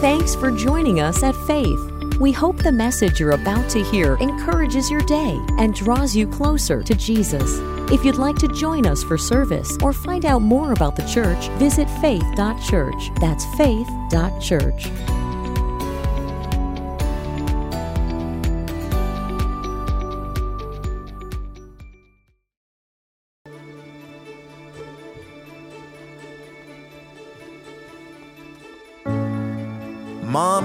Thanks 0.00 0.34
for 0.34 0.50
joining 0.50 1.00
us 1.00 1.22
at 1.22 1.34
Faith. 1.46 1.80
We 2.20 2.30
hope 2.30 2.58
the 2.58 2.70
message 2.70 3.18
you're 3.18 3.30
about 3.30 3.70
to 3.70 3.82
hear 3.82 4.16
encourages 4.16 4.90
your 4.90 5.00
day 5.00 5.40
and 5.56 5.74
draws 5.74 6.14
you 6.14 6.26
closer 6.26 6.82
to 6.82 6.94
Jesus. 6.94 7.58
If 7.90 8.04
you'd 8.04 8.16
like 8.16 8.36
to 8.36 8.48
join 8.48 8.84
us 8.86 9.02
for 9.02 9.16
service 9.16 9.78
or 9.82 9.94
find 9.94 10.26
out 10.26 10.42
more 10.42 10.72
about 10.72 10.96
the 10.96 11.06
church, 11.08 11.48
visit 11.58 11.88
faith.church. 12.02 13.10
That's 13.20 13.46
faith.church. 13.56 15.25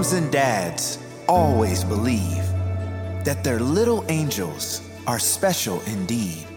Moms 0.01 0.13
and 0.13 0.31
dads 0.31 0.97
always 1.27 1.83
believe 1.83 2.43
that 3.23 3.43
their 3.43 3.59
little 3.59 4.03
angels 4.09 4.81
are 5.05 5.19
special 5.19 5.79
indeed. 5.85 6.47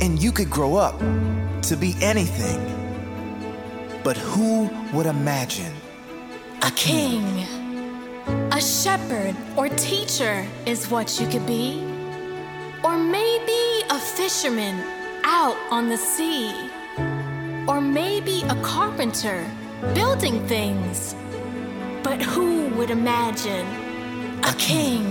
And 0.00 0.22
you 0.22 0.32
could 0.32 0.48
grow 0.48 0.76
up 0.76 0.98
to 1.64 1.76
be 1.76 1.94
anything. 2.00 2.58
But 4.02 4.16
who 4.16 4.70
would 4.94 5.04
imagine 5.04 5.74
A 6.62 6.70
king, 6.70 7.44
a 8.52 8.58
shepherd, 8.58 9.36
or 9.54 9.68
teacher 9.68 10.46
is 10.64 10.88
what 10.88 11.20
you 11.20 11.28
could 11.28 11.44
be. 11.44 11.84
Or 12.82 12.96
maybe 12.96 13.84
a 13.90 13.98
fisherman 13.98 14.80
out 15.24 15.58
on 15.70 15.90
the 15.90 15.98
sea. 15.98 16.54
Or 17.68 17.82
maybe 17.82 18.44
a 18.48 18.56
carpenter 18.62 19.44
building 19.92 20.46
things. 20.48 21.14
But 22.10 22.22
who 22.22 22.66
would 22.70 22.90
imagine 22.90 23.64
a 24.42 24.52
king? 24.58 25.06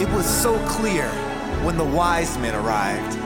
It 0.00 0.08
was 0.16 0.24
so 0.24 0.58
clear 0.66 1.06
when 1.66 1.76
the 1.76 1.84
wise 1.84 2.38
men 2.38 2.54
arrived 2.54 3.18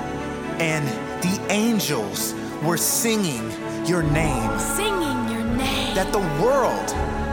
and 0.61 0.85
the 1.23 1.41
angels 1.49 2.35
were 2.61 2.77
singing 2.77 3.53
your 3.87 4.03
name 4.03 4.59
Singing 4.59 5.29
your 5.29 5.45
name. 5.45 5.95
that 5.95 6.11
the 6.11 6.25
world 6.43 6.91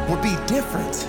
would 0.07 0.21
be 0.21 0.35
different 0.45 1.07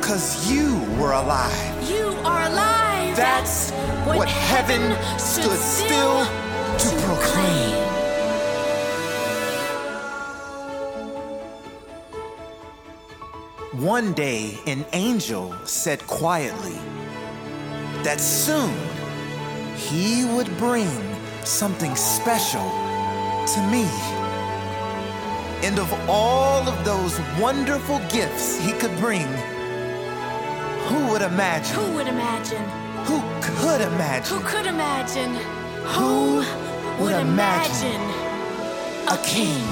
because 0.00 0.48
you 0.48 0.78
were 1.00 1.14
alive. 1.14 1.90
You 1.90 2.14
are 2.22 2.46
alive. 2.46 3.16
That's 3.16 3.72
what 4.06 4.28
heaven 4.28 4.96
stood 5.18 5.58
still 5.58 6.24
to 6.78 7.06
proclaim. 7.06 7.89
One 13.80 14.12
day, 14.12 14.58
an 14.66 14.84
angel 14.92 15.56
said 15.64 16.06
quietly 16.06 16.76
that 18.02 18.20
soon 18.20 18.74
he 19.74 20.26
would 20.26 20.54
bring 20.58 20.86
something 21.46 21.96
special 21.96 22.60
to 22.60 23.60
me. 23.72 23.88
And 25.66 25.78
of 25.78 25.90
all 26.10 26.68
of 26.68 26.84
those 26.84 27.18
wonderful 27.40 28.00
gifts 28.10 28.60
he 28.60 28.72
could 28.72 28.94
bring, 28.98 29.26
who 30.88 31.08
would 31.12 31.22
imagine? 31.22 31.74
Who 31.74 31.94
would 31.94 32.06
imagine? 32.06 32.62
Who 33.06 33.22
could 33.40 33.80
imagine? 33.80 34.36
Who 34.36 34.44
could 34.46 34.66
imagine? 34.66 35.34
Who 35.96 36.42
Who 36.42 37.04
would 37.04 37.16
imagine 37.16 38.02
a 39.08 39.16
king? 39.24 39.64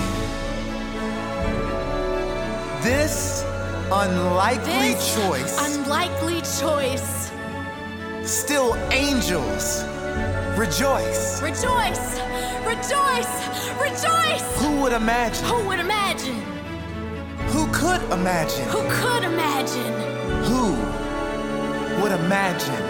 This 2.81 3.45
unlikely 3.91 4.95
This 4.95 5.15
choice, 5.15 5.59
unlikely 5.67 6.41
choice. 6.61 7.33
still 8.23 8.75
angels 8.91 9.85
rejoice. 10.59 11.41
Rejoice! 11.41 12.21
Rejoice! 12.67 13.33
Rejoice! 13.81 14.61
Who 14.61 14.81
would 14.83 14.93
imagine? 14.93 15.45
Who 15.47 15.69
would 15.69 15.79
imagine? 15.79 16.43
Who 17.53 17.67
could 17.73 18.03
imagine? 18.11 18.69
Who 18.69 18.83
could 18.91 19.23
imagine? 19.23 19.95
Who 20.45 20.73
would 22.03 22.13
imagine 22.13 22.85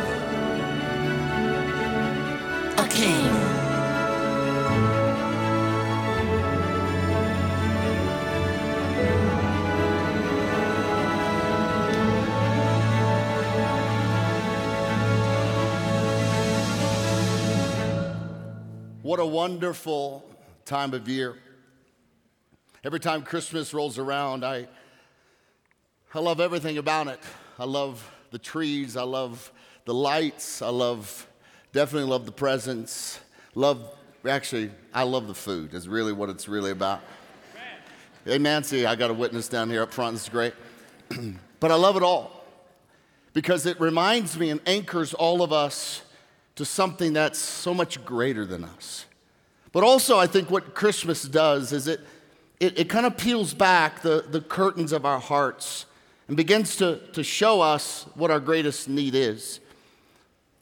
a 2.78 2.88
king? 2.88 3.57
What 19.08 19.20
a 19.20 19.24
wonderful 19.24 20.22
time 20.66 20.92
of 20.92 21.08
year. 21.08 21.34
Every 22.84 23.00
time 23.00 23.22
Christmas 23.22 23.72
rolls 23.72 23.96
around, 23.96 24.44
I, 24.44 24.68
I 26.12 26.18
love 26.18 26.40
everything 26.40 26.76
about 26.76 27.06
it. 27.06 27.18
I 27.58 27.64
love 27.64 28.06
the 28.32 28.38
trees, 28.38 28.98
I 28.98 29.04
love 29.04 29.50
the 29.86 29.94
lights, 29.94 30.60
I 30.60 30.68
love, 30.68 31.26
definitely 31.72 32.10
love 32.10 32.26
the 32.26 32.32
presents. 32.32 33.18
Love, 33.54 33.82
actually, 34.28 34.70
I 34.92 35.04
love 35.04 35.26
the 35.26 35.34
food, 35.34 35.72
is 35.72 35.88
really 35.88 36.12
what 36.12 36.28
it's 36.28 36.46
really 36.46 36.72
about. 36.72 37.00
Hey, 38.26 38.36
Nancy, 38.36 38.84
I 38.84 38.94
got 38.94 39.10
a 39.10 39.14
witness 39.14 39.48
down 39.48 39.70
here 39.70 39.80
up 39.80 39.94
front, 39.94 40.16
this 40.16 40.24
is 40.24 40.28
great. 40.28 40.52
but 41.60 41.70
I 41.70 41.76
love 41.76 41.96
it 41.96 42.02
all 42.02 42.44
because 43.32 43.64
it 43.64 43.80
reminds 43.80 44.38
me 44.38 44.50
and 44.50 44.60
anchors 44.66 45.14
all 45.14 45.40
of 45.40 45.50
us 45.50 46.02
to 46.58 46.64
something 46.64 47.12
that's 47.12 47.38
so 47.38 47.72
much 47.72 48.04
greater 48.04 48.44
than 48.44 48.64
us. 48.64 49.06
But 49.70 49.84
also, 49.84 50.18
I 50.18 50.26
think 50.26 50.50
what 50.50 50.74
Christmas 50.74 51.22
does 51.22 51.72
is 51.72 51.86
it, 51.86 52.00
it, 52.58 52.80
it 52.80 52.88
kind 52.88 53.06
of 53.06 53.16
peels 53.16 53.54
back 53.54 54.02
the, 54.02 54.24
the 54.28 54.40
curtains 54.40 54.90
of 54.90 55.06
our 55.06 55.20
hearts 55.20 55.86
and 56.26 56.36
begins 56.36 56.74
to, 56.76 56.98
to 57.12 57.22
show 57.22 57.60
us 57.60 58.06
what 58.14 58.32
our 58.32 58.40
greatest 58.40 58.88
need 58.88 59.14
is. 59.14 59.60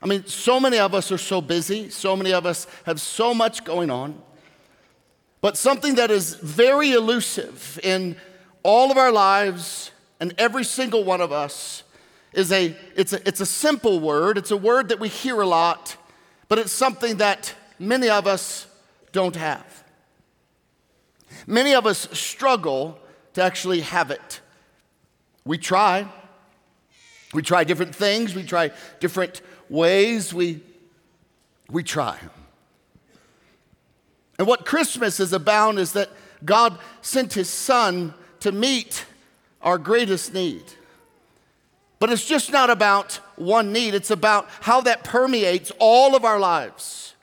I 0.03 0.07
mean, 0.07 0.27
so 0.27 0.61
many 0.61 0.79
of 0.79 0.95
us 0.95 1.11
are 1.11 1.19
so 1.19 1.41
busy, 1.41 1.89
so 1.89 2.15
many 2.15 2.35
of 2.35 2.45
us 2.45 2.67
have 2.85 3.01
so 3.01 3.33
much 3.33 3.65
going 3.65 3.91
on. 3.91 4.21
But 5.41 5.57
something 5.57 5.95
that 5.95 6.11
is 6.11 6.35
very 6.35 6.93
elusive 6.93 7.81
in 7.83 8.17
all 8.63 8.91
of 8.91 8.99
our 8.99 9.13
lives 9.13 9.93
and 10.21 10.35
every 10.37 10.65
single 10.65 11.05
one 11.05 11.23
of 11.23 11.33
us 11.33 11.85
is 12.37 12.53
a 12.53 12.77
it's 12.95 13.13
a 13.13 13.27
it's 13.27 13.41
a 13.41 13.47
simple 13.47 13.99
word. 13.99 14.39
It's 14.39 14.53
a 14.53 14.57
word 14.57 14.91
that 14.91 15.01
we 15.01 15.09
hear 15.09 15.41
a 15.41 15.47
lot, 15.47 15.97
but 16.49 16.59
it's 16.59 16.71
something 16.71 17.17
that 17.17 17.55
many 17.79 18.09
of 18.09 18.27
us 18.27 18.67
don't 19.11 19.35
have. 19.35 19.85
Many 21.47 21.75
of 21.75 21.87
us 21.87 22.09
struggle 22.13 22.99
to 23.33 23.43
actually 23.43 23.81
have 23.81 24.11
it. 24.11 24.41
We 25.45 25.59
try. 25.59 26.07
We 27.33 27.43
try 27.43 27.65
different 27.65 27.95
things, 27.95 28.35
we 28.35 28.45
try 28.45 28.71
different 29.01 29.41
ways, 29.69 30.33
we 30.33 30.61
we 31.71 31.83
try. 31.83 32.19
And 34.39 34.47
what 34.47 34.67
Christmas 34.67 35.19
is 35.21 35.33
about 35.33 35.79
is 35.79 35.93
that 35.93 36.11
God 36.45 36.79
sent 37.01 37.33
his 37.33 37.49
son 37.49 38.15
to 38.41 38.53
meet 38.53 39.07
our 39.63 39.79
greatest 39.79 40.35
need. 40.35 40.63
But 41.99 42.11
it's 42.11 42.27
just 42.27 42.53
not 42.53 42.69
about 42.69 43.15
one 43.37 43.73
need, 43.73 43.95
it's 43.95 44.11
about 44.11 44.49
how 44.61 44.81
that 44.83 45.05
permeates 45.05 45.73
all 45.79 46.15
of 46.15 46.25
our 46.25 46.39
lives. 46.39 47.15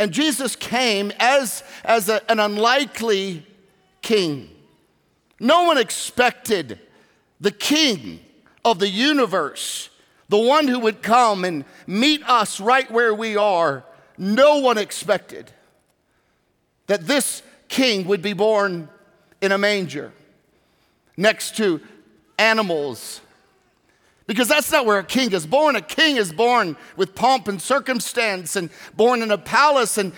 And 0.00 0.12
Jesus 0.12 0.56
came 0.56 1.12
as, 1.18 1.62
as 1.84 2.08
a- 2.08 2.28
an 2.30 2.40
unlikely 2.40 3.46
king. 4.00 4.50
No 5.38 5.64
one 5.64 5.78
expected 5.78 6.78
the 7.40 7.50
king 7.50 8.20
of 8.64 8.78
the 8.78 8.88
universe, 8.88 9.90
the 10.28 10.38
one 10.38 10.68
who 10.68 10.78
would 10.78 11.02
come 11.02 11.44
and 11.44 11.64
meet 11.86 12.22
us 12.28 12.58
right 12.60 12.90
where 12.90 13.14
we 13.14 13.36
are. 13.36 13.84
No 14.16 14.58
one 14.58 14.78
expected 14.78 15.50
that 16.86 17.06
this 17.06 17.42
king 17.68 18.06
would 18.06 18.22
be 18.22 18.32
born 18.32 18.88
in 19.40 19.52
a 19.52 19.58
manger 19.58 20.12
next 21.16 21.56
to 21.56 21.80
animals. 22.38 23.20
Because 24.26 24.48
that's 24.48 24.70
not 24.70 24.86
where 24.86 24.98
a 24.98 25.04
king 25.04 25.32
is 25.32 25.46
born. 25.46 25.74
A 25.74 25.80
king 25.80 26.16
is 26.16 26.32
born 26.32 26.76
with 26.96 27.14
pomp 27.14 27.48
and 27.48 27.60
circumstance 27.60 28.54
and 28.54 28.70
born 28.94 29.20
in 29.20 29.30
a 29.30 29.38
palace 29.38 29.98
and 29.98 30.12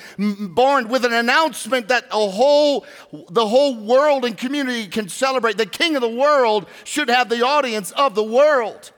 born 0.54 0.88
with 0.88 1.04
an 1.04 1.12
announcement 1.12 1.88
that 1.88 2.04
a 2.10 2.28
whole, 2.28 2.84
the 3.30 3.46
whole 3.46 3.76
world 3.76 4.24
and 4.24 4.36
community 4.36 4.86
can 4.86 5.08
celebrate. 5.08 5.56
The 5.56 5.66
king 5.66 5.96
of 5.96 6.02
the 6.02 6.08
world 6.08 6.66
should 6.84 7.08
have 7.08 7.28
the 7.28 7.44
audience 7.44 7.92
of 7.92 8.14
the 8.14 8.22
world. 8.22 8.92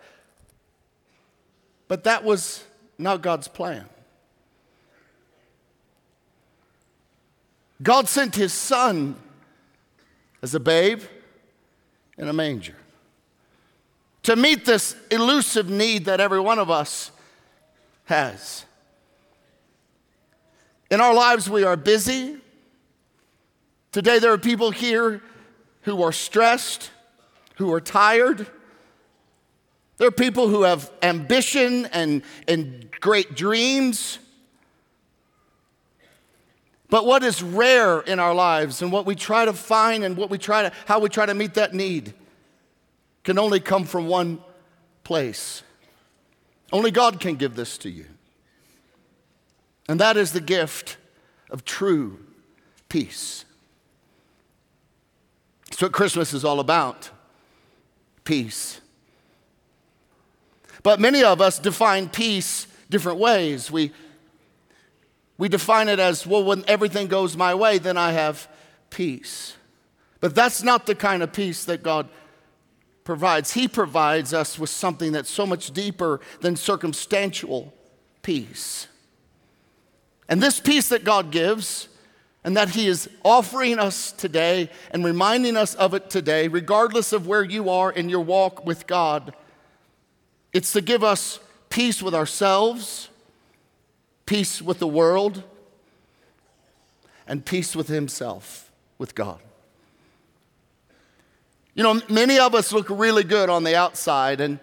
But 1.88 2.04
that 2.04 2.24
was 2.24 2.64
not 2.98 3.22
God's 3.22 3.46
plan. 3.46 3.88
God 7.82 8.08
sent 8.08 8.34
his 8.34 8.52
son 8.52 9.16
as 10.42 10.54
a 10.54 10.60
babe 10.60 11.02
in 12.18 12.26
a 12.26 12.32
manger. 12.32 12.76
To 14.26 14.34
meet 14.34 14.64
this 14.64 14.96
elusive 15.12 15.70
need 15.70 16.06
that 16.06 16.18
every 16.18 16.40
one 16.40 16.58
of 16.58 16.68
us 16.68 17.12
has. 18.06 18.64
In 20.90 21.00
our 21.00 21.14
lives, 21.14 21.48
we 21.48 21.62
are 21.62 21.76
busy. 21.76 22.36
Today, 23.92 24.18
there 24.18 24.32
are 24.32 24.38
people 24.38 24.72
here 24.72 25.22
who 25.82 26.02
are 26.02 26.10
stressed, 26.10 26.90
who 27.58 27.72
are 27.72 27.80
tired. 27.80 28.48
There 29.98 30.08
are 30.08 30.10
people 30.10 30.48
who 30.48 30.64
have 30.64 30.90
ambition 31.04 31.86
and, 31.92 32.22
and 32.48 32.90
great 32.98 33.36
dreams. 33.36 34.18
But 36.90 37.06
what 37.06 37.22
is 37.22 37.44
rare 37.44 38.00
in 38.00 38.18
our 38.18 38.34
lives 38.34 38.82
and 38.82 38.90
what 38.90 39.06
we 39.06 39.14
try 39.14 39.44
to 39.44 39.52
find 39.52 40.02
and 40.02 40.16
what 40.16 40.30
we 40.30 40.38
try 40.38 40.62
to, 40.62 40.72
how 40.86 40.98
we 40.98 41.10
try 41.10 41.26
to 41.26 41.34
meet 41.34 41.54
that 41.54 41.74
need 41.74 42.12
can 43.26 43.40
only 43.40 43.58
come 43.58 43.84
from 43.84 44.06
one 44.06 44.38
place. 45.02 45.64
Only 46.72 46.92
God 46.92 47.18
can 47.18 47.34
give 47.34 47.56
this 47.56 47.76
to 47.78 47.90
you. 47.90 48.06
And 49.88 49.98
that 49.98 50.16
is 50.16 50.32
the 50.32 50.40
gift 50.40 50.96
of 51.50 51.64
true 51.64 52.20
peace. 52.88 53.44
That's 55.68 55.82
what 55.82 55.90
Christmas 55.90 56.32
is 56.32 56.44
all 56.44 56.60
about 56.60 57.10
peace. 58.22 58.80
But 60.84 61.00
many 61.00 61.24
of 61.24 61.40
us 61.40 61.58
define 61.58 62.08
peace 62.08 62.68
different 62.88 63.18
ways. 63.18 63.72
We, 63.72 63.90
we 65.36 65.48
define 65.48 65.88
it 65.88 65.98
as, 65.98 66.24
well, 66.24 66.44
when 66.44 66.64
everything 66.68 67.08
goes 67.08 67.36
my 67.36 67.56
way, 67.56 67.78
then 67.78 67.96
I 67.96 68.12
have 68.12 68.46
peace. 68.88 69.56
But 70.20 70.36
that's 70.36 70.62
not 70.62 70.86
the 70.86 70.94
kind 70.94 71.24
of 71.24 71.32
peace 71.32 71.64
that 71.64 71.82
God 71.82 72.08
provides. 73.06 73.54
He 73.54 73.68
provides 73.68 74.34
us 74.34 74.58
with 74.58 74.68
something 74.68 75.12
that's 75.12 75.30
so 75.30 75.46
much 75.46 75.70
deeper 75.70 76.20
than 76.42 76.56
circumstantial 76.56 77.72
peace. 78.20 78.88
And 80.28 80.42
this 80.42 80.60
peace 80.60 80.90
that 80.90 81.04
God 81.04 81.30
gives, 81.30 81.88
and 82.44 82.56
that 82.56 82.70
He 82.70 82.86
is 82.86 83.08
offering 83.24 83.78
us 83.78 84.12
today 84.12 84.70
and 84.90 85.04
reminding 85.04 85.56
us 85.56 85.74
of 85.76 85.94
it 85.94 86.10
today, 86.10 86.48
regardless 86.48 87.12
of 87.12 87.26
where 87.26 87.44
you 87.44 87.70
are 87.70 87.90
in 87.90 88.08
your 88.08 88.20
walk 88.20 88.66
with 88.66 88.86
God, 88.86 89.34
it's 90.52 90.72
to 90.72 90.80
give 90.80 91.02
us 91.02 91.38
peace 91.70 92.02
with 92.02 92.14
ourselves, 92.14 93.08
peace 94.26 94.60
with 94.60 94.80
the 94.80 94.86
world, 94.86 95.44
and 97.26 97.44
peace 97.44 97.76
with 97.76 97.88
Himself, 97.88 98.70
with 98.98 99.14
God. 99.14 99.40
You 101.76 101.82
know, 101.82 102.00
many 102.08 102.38
of 102.38 102.54
us 102.54 102.72
look 102.72 102.88
really 102.88 103.22
good 103.22 103.50
on 103.50 103.62
the 103.62 103.76
outside, 103.76 104.40
and 104.40 104.58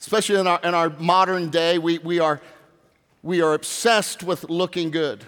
especially 0.00 0.40
in 0.40 0.48
our, 0.48 0.58
in 0.64 0.74
our 0.74 0.90
modern 0.90 1.48
day, 1.48 1.78
we, 1.78 1.98
we, 1.98 2.18
are, 2.18 2.40
we 3.22 3.40
are 3.40 3.54
obsessed 3.54 4.24
with 4.24 4.50
looking 4.50 4.90
good. 4.90 5.24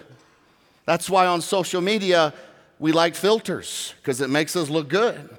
That's 0.83 1.09
why 1.09 1.25
on 1.25 1.39
social 1.39 1.79
media, 1.79 2.33
we 2.77 2.91
like 2.91 3.15
filters, 3.15 3.93
because 4.01 4.19
it 4.19 4.29
makes 4.29 4.57
us 4.57 4.69
look 4.69 4.89
good. 4.89 5.29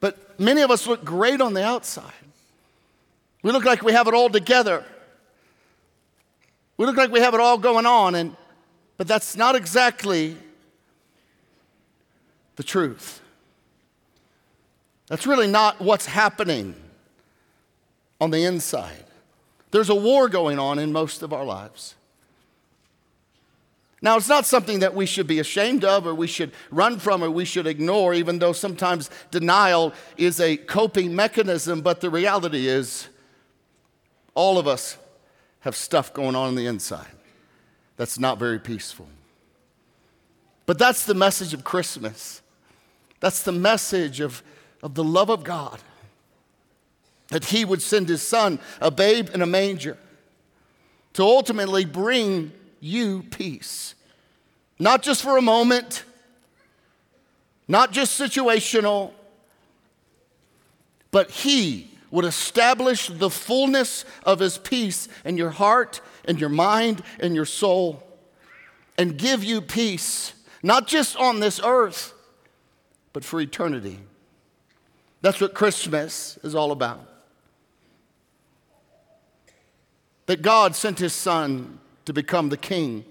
But 0.00 0.38
many 0.38 0.60
of 0.60 0.70
us 0.70 0.86
look 0.86 1.02
great 1.02 1.40
on 1.40 1.54
the 1.54 1.64
outside. 1.64 2.12
We 3.42 3.50
look 3.50 3.64
like 3.64 3.82
we 3.82 3.92
have 3.92 4.08
it 4.08 4.12
all 4.12 4.28
together. 4.28 4.84
We 6.76 6.84
look 6.84 6.98
like 6.98 7.10
we 7.10 7.20
have 7.20 7.32
it 7.32 7.40
all 7.40 7.56
going 7.56 7.86
on, 7.86 8.14
and, 8.14 8.36
but 8.98 9.08
that's 9.08 9.36
not 9.36 9.56
exactly 9.56 10.36
the 12.60 12.64
truth. 12.64 13.22
That's 15.08 15.26
really 15.26 15.46
not 15.46 15.80
what's 15.80 16.04
happening 16.04 16.74
on 18.20 18.30
the 18.30 18.44
inside. 18.44 19.06
There's 19.70 19.88
a 19.88 19.94
war 19.94 20.28
going 20.28 20.58
on 20.58 20.78
in 20.78 20.92
most 20.92 21.22
of 21.22 21.32
our 21.32 21.46
lives. 21.46 21.94
Now, 24.02 24.18
it's 24.18 24.28
not 24.28 24.44
something 24.44 24.80
that 24.80 24.94
we 24.94 25.06
should 25.06 25.26
be 25.26 25.38
ashamed 25.38 25.86
of 25.86 26.06
or 26.06 26.14
we 26.14 26.26
should 26.26 26.52
run 26.70 26.98
from 26.98 27.24
or 27.24 27.30
we 27.30 27.46
should 27.46 27.66
ignore, 27.66 28.12
even 28.12 28.40
though 28.40 28.52
sometimes 28.52 29.08
denial 29.30 29.94
is 30.18 30.38
a 30.38 30.58
coping 30.58 31.16
mechanism. 31.16 31.80
But 31.80 32.02
the 32.02 32.10
reality 32.10 32.68
is, 32.68 33.08
all 34.34 34.58
of 34.58 34.68
us 34.68 34.98
have 35.60 35.74
stuff 35.74 36.12
going 36.12 36.36
on 36.36 36.48
on 36.48 36.56
the 36.56 36.66
inside 36.66 37.08
that's 37.96 38.18
not 38.18 38.38
very 38.38 38.58
peaceful. 38.58 39.08
But 40.66 40.78
that's 40.78 41.06
the 41.06 41.14
message 41.14 41.54
of 41.54 41.64
Christmas. 41.64 42.42
That's 43.20 43.42
the 43.42 43.52
message 43.52 44.20
of, 44.20 44.42
of 44.82 44.94
the 44.94 45.04
love 45.04 45.28
of 45.28 45.44
God. 45.44 45.78
That 47.28 47.44
He 47.46 47.64
would 47.64 47.82
send 47.82 48.08
His 48.08 48.22
Son, 48.22 48.58
a 48.80 48.90
babe 48.90 49.28
in 49.32 49.42
a 49.42 49.46
manger, 49.46 49.96
to 51.12 51.22
ultimately 51.22 51.84
bring 51.84 52.52
you 52.80 53.22
peace. 53.30 53.94
Not 54.78 55.02
just 55.02 55.22
for 55.22 55.36
a 55.36 55.42
moment, 55.42 56.04
not 57.68 57.92
just 57.92 58.18
situational, 58.18 59.12
but 61.10 61.30
He 61.30 61.90
would 62.10 62.24
establish 62.24 63.06
the 63.08 63.30
fullness 63.30 64.04
of 64.24 64.40
His 64.40 64.58
peace 64.58 65.08
in 65.24 65.36
your 65.36 65.50
heart 65.50 66.00
and 66.24 66.40
your 66.40 66.48
mind 66.48 67.02
and 67.20 67.34
your 67.34 67.44
soul 67.44 68.02
and 68.98 69.16
give 69.16 69.44
you 69.44 69.60
peace, 69.60 70.32
not 70.62 70.88
just 70.88 71.16
on 71.16 71.40
this 71.40 71.60
earth 71.62 72.14
but 73.12 73.24
for 73.24 73.40
eternity. 73.40 73.98
That's 75.22 75.40
what 75.40 75.54
Christmas 75.54 76.38
is 76.42 76.54
all 76.54 76.72
about. 76.72 77.06
That 80.26 80.42
God 80.42 80.76
sent 80.76 80.98
his 80.98 81.12
son 81.12 81.80
to 82.04 82.12
become 82.12 82.48
the 82.48 82.56
king 82.56 83.04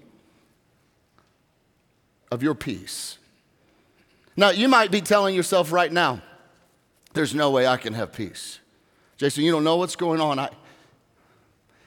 of 2.30 2.42
your 2.42 2.54
peace. 2.54 3.18
Now, 4.36 4.50
you 4.50 4.68
might 4.68 4.90
be 4.90 5.00
telling 5.00 5.34
yourself 5.34 5.72
right 5.72 5.92
now, 5.92 6.22
there's 7.12 7.34
no 7.34 7.50
way 7.50 7.66
I 7.66 7.76
can 7.76 7.92
have 7.92 8.12
peace. 8.12 8.60
Jason, 9.16 9.44
you 9.44 9.52
don't 9.52 9.64
know 9.64 9.76
what's 9.76 9.96
going 9.96 10.20
on. 10.20 10.38
I, 10.38 10.48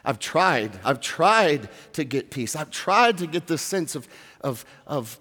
I've 0.05 0.19
tried. 0.19 0.77
I've 0.83 0.99
tried 0.99 1.69
to 1.93 2.03
get 2.03 2.29
peace. 2.29 2.55
I've 2.55 2.69
tried 2.69 3.17
to 3.19 3.27
get 3.27 3.47
this 3.47 3.61
sense 3.61 3.95
of, 3.95 4.07
of, 4.41 4.65
of 4.85 5.17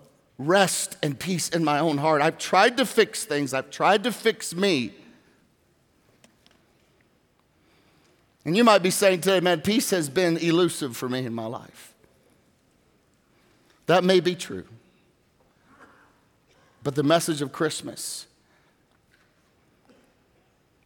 rest 0.47 0.97
and 1.03 1.19
peace 1.19 1.49
in 1.49 1.65
my 1.65 1.79
own 1.79 1.99
heart. 1.99 2.23
I've 2.23 2.39
tried 2.39 2.77
to 2.79 2.87
fix 2.87 3.25
things, 3.25 3.55
I've 3.55 3.71
tried 3.71 4.05
to 4.05 4.13
fix 4.13 4.55
me. 4.55 4.93
And 8.45 8.57
you 8.57 8.65
might 8.65 8.83
be 8.83 8.91
saying 8.91 9.21
today, 9.21 9.41
man, 9.41 9.61
peace 9.61 9.91
has 9.91 10.09
been 10.09 10.37
elusive 10.37 10.97
for 10.97 11.09
me 11.09 11.25
in 11.25 11.33
my 11.33 11.47
life. 11.47 11.95
That 13.87 14.03
may 14.03 14.21
be 14.21 14.35
true. 14.35 14.65
But 16.83 16.97
the 16.97 17.05
message 17.05 17.41
of 17.41 17.53
Christmas, 17.53 18.27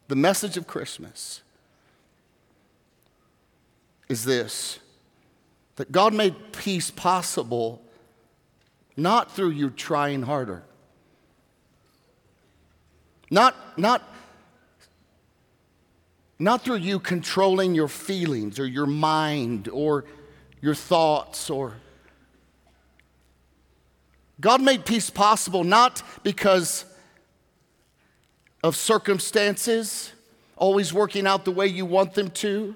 the 0.09 0.17
message 0.17 0.57
of 0.57 0.67
Christmas 0.67 1.43
is 4.09 4.25
this 4.25 4.79
that 5.77 5.93
God 5.93 6.15
made 6.15 6.53
peace 6.53 6.91
possible 6.91 7.83
not 8.97 9.35
through 9.35 9.51
you 9.51 9.71
trying 9.71 10.23
harder. 10.23 10.63
Not, 13.31 13.55
not, 13.77 14.03
not 16.39 16.63
through 16.63 16.77
you 16.77 16.99
controlling 16.99 17.75
your 17.75 17.89
feelings 17.89 18.59
or 18.59 18.67
your 18.67 18.87
mind 18.87 19.69
or 19.69 20.05
your 20.61 20.75
thoughts 20.75 21.51
or 21.51 21.75
God 24.41 24.61
made 24.61 24.85
peace 24.85 25.09
possible 25.09 25.65
not 25.65 26.03
because 26.23 26.85
of 28.63 28.77
circumstances 28.77 30.13
always 30.57 30.93
working 30.93 31.27
out 31.27 31.45
the 31.45 31.51
way 31.51 31.67
you 31.67 31.87
want 31.87 32.15
them 32.15 32.31
to, 32.31 32.75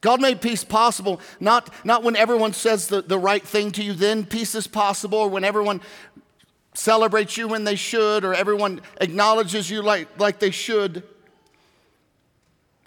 God 0.00 0.20
made 0.20 0.40
peace 0.40 0.64
possible, 0.64 1.20
not, 1.40 1.68
not 1.84 2.02
when 2.02 2.16
everyone 2.16 2.54
says 2.54 2.88
the, 2.88 3.02
the 3.02 3.18
right 3.18 3.46
thing 3.46 3.70
to 3.72 3.82
you, 3.82 3.92
then 3.92 4.24
peace 4.24 4.54
is 4.54 4.66
possible, 4.66 5.18
or 5.18 5.28
when 5.28 5.44
everyone 5.44 5.82
celebrates 6.72 7.36
you 7.36 7.48
when 7.48 7.64
they 7.64 7.76
should, 7.76 8.24
or 8.24 8.32
everyone 8.32 8.80
acknowledges 9.00 9.68
you 9.68 9.82
like, 9.82 10.08
like 10.18 10.38
they 10.38 10.50
should. 10.50 11.02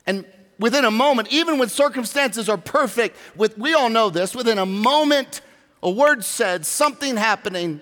And 0.07 0.25
within 0.57 0.85
a 0.85 0.91
moment, 0.91 1.31
even 1.31 1.59
when 1.59 1.69
circumstances 1.69 2.49
are 2.49 2.57
perfect, 2.57 3.15
with, 3.35 3.57
we 3.57 3.73
all 3.73 3.89
know 3.89 4.09
this, 4.09 4.35
within 4.35 4.57
a 4.57 4.65
moment, 4.65 5.41
a 5.83 5.91
word 5.91 6.23
said, 6.23 6.65
something 6.65 7.15
happening, 7.15 7.81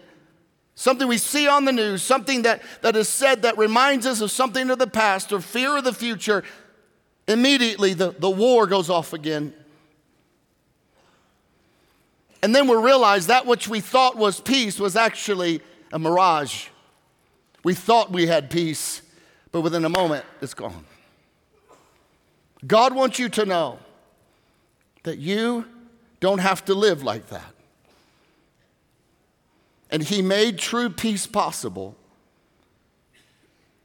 something 0.76 1.08
we 1.08 1.18
see 1.18 1.48
on 1.48 1.64
the 1.66 1.72
news, 1.72 2.02
something 2.02 2.42
that, 2.42 2.62
that 2.82 2.96
is 2.96 3.08
said 3.08 3.44
that 3.44 3.58
reminds 3.58 4.06
us 4.06 4.20
of 4.20 4.32
something 4.32 4.70
of 4.70 4.80
the 4.80 4.88
past 4.88 5.32
or 5.32 5.40
fear 5.40 5.78
of 5.78 5.84
the 5.84 5.94
future, 5.94 6.44
immediately 7.28 7.94
the, 7.94 8.12
the 8.12 8.30
war 8.30 8.68
goes 8.68 8.90
off 8.90 9.14
again. 9.14 9.54
And 12.44 12.56
then 12.56 12.68
we 12.68 12.76
realize 12.76 13.28
that 13.28 13.46
which 13.46 13.68
we 13.68 13.80
thought 13.80 14.18
was 14.18 14.40
peace 14.40 14.80
was 14.80 14.96
actually 14.96 15.62
a 15.94 16.00
mirage. 16.00 16.68
We 17.64 17.76
thought 17.76 18.12
we 18.12 18.28
had 18.28 18.50
peace, 18.50 19.02
but 19.52 19.62
within 19.62 19.86
a 19.86 19.90
moment, 19.90 20.26
it's 20.42 20.54
gone. 20.56 20.86
God 22.66 22.94
wants 22.96 23.20
you 23.20 23.30
to 23.30 23.46
know 23.46 23.80
that 25.04 25.18
you 25.18 25.66
don't 26.20 26.40
have 26.40 26.66
to 26.66 26.74
live 26.74 27.04
like 27.04 27.28
that. 27.28 27.54
And 29.90 30.02
He 30.02 30.22
made 30.22 30.58
true 30.58 30.90
peace 30.90 31.28
possible 31.28 31.96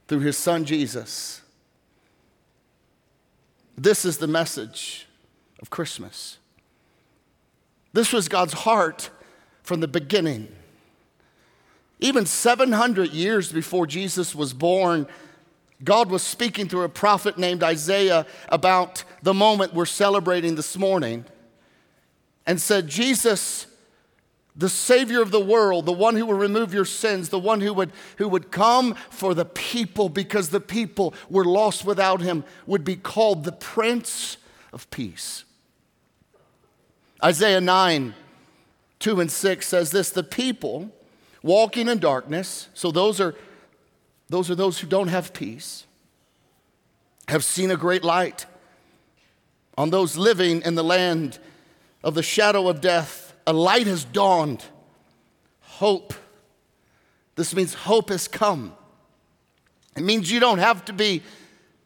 through 0.07 0.21
His 0.21 0.37
Son 0.37 0.65
Jesus. 0.65 1.41
This 3.77 4.05
is 4.05 4.17
the 4.17 4.27
message 4.27 5.07
of 5.61 5.69
Christmas. 5.69 6.39
This 7.93 8.11
was 8.11 8.27
God's 8.27 8.53
heart 8.53 9.11
from 9.61 9.81
the 9.81 9.87
beginning. 9.87 10.47
Even 11.99 12.25
700 12.25 13.11
years 13.11 13.51
before 13.51 13.85
Jesus 13.85 14.33
was 14.33 14.53
born, 14.53 15.07
God 15.83 16.09
was 16.09 16.23
speaking 16.23 16.67
through 16.67 16.83
a 16.83 16.89
prophet 16.89 17.37
named 17.37 17.61
Isaiah 17.61 18.25
about 18.49 19.03
the 19.21 19.33
moment 19.33 19.75
we're 19.75 19.85
celebrating 19.85 20.55
this 20.55 20.75
morning 20.75 21.25
and 22.47 22.59
said, 22.59 22.87
Jesus, 22.87 23.66
the 24.57 24.69
Savior 24.69 25.21
of 25.21 25.29
the 25.29 25.39
world, 25.39 25.85
the 25.85 25.91
one 25.91 26.15
who 26.15 26.25
will 26.25 26.33
remove 26.33 26.73
your 26.73 26.83
sins, 26.83 27.29
the 27.29 27.37
one 27.37 27.61
who 27.61 27.73
would, 27.73 27.91
who 28.17 28.27
would 28.27 28.51
come 28.51 28.95
for 29.11 29.35
the 29.35 29.45
people 29.45 30.09
because 30.09 30.49
the 30.49 30.59
people 30.59 31.13
were 31.29 31.45
lost 31.45 31.85
without 31.85 32.21
him, 32.21 32.43
would 32.65 32.83
be 32.83 32.95
called 32.95 33.43
the 33.43 33.51
Prince 33.51 34.37
of 34.73 34.89
Peace. 34.89 35.43
Isaiah 37.23 37.61
9, 37.61 38.15
2 38.99 39.19
and 39.21 39.31
6 39.31 39.67
says 39.67 39.91
this 39.91 40.09
The 40.09 40.23
people 40.23 40.91
walking 41.43 41.87
in 41.87 41.99
darkness, 41.99 42.67
so 42.73 42.91
those 42.91 43.21
are 43.21 43.35
those 44.29 44.49
are 44.49 44.55
those 44.55 44.79
who 44.79 44.87
don't 44.87 45.07
have 45.07 45.33
peace, 45.33 45.85
have 47.29 47.45
seen 47.45 47.71
a 47.71 47.77
great 47.77 48.03
light. 48.03 48.45
On 49.77 49.91
those 49.91 50.17
living 50.17 50.63
in 50.63 50.73
the 50.73 50.83
land 50.83 51.37
of 52.03 52.15
the 52.15 52.23
shadow 52.23 52.67
of 52.67 52.81
death, 52.81 53.26
a 53.47 53.53
light 53.53 53.87
has 53.87 54.03
dawned. 54.03 54.63
Hope. 55.61 56.13
This 57.35 57.55
means 57.55 57.73
hope 57.73 58.09
has 58.09 58.27
come. 58.27 58.73
It 59.95 60.03
means 60.03 60.29
you 60.29 60.39
don't 60.39 60.59
have 60.59 60.85
to 60.85 60.93
be 60.93 61.23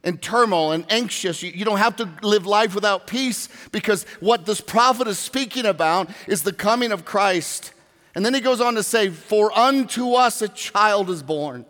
in 0.04 0.18
turmoil 0.18 0.72
and 0.72 0.86
anxious. 0.90 1.44
You, 1.44 1.64
don't 1.64 1.78
have 1.78 1.96
to 1.98 2.10
live 2.24 2.48
life 2.48 2.74
without 2.74 3.06
peace 3.06 3.48
because 3.72 4.06
what 4.20 4.46
this 4.46 4.60
prophet 4.60 5.08
is 5.08 5.20
speaking 5.20 5.66
about 5.66 6.10
is 6.28 6.42
the 6.42 6.52
coming 6.52 6.92
of 6.92 7.06
Christ. 7.06 7.74
And 8.16 8.26
then 8.26 8.34
he 8.34 8.42
goes 8.42 8.60
on 8.60 8.74
to 8.76 8.84
say, 8.84 9.10
For 9.10 9.58
unto 9.58 10.14
us 10.14 10.42
a 10.42 10.50
child 10.50 11.10
is 11.10 11.22
born. 11.22 11.66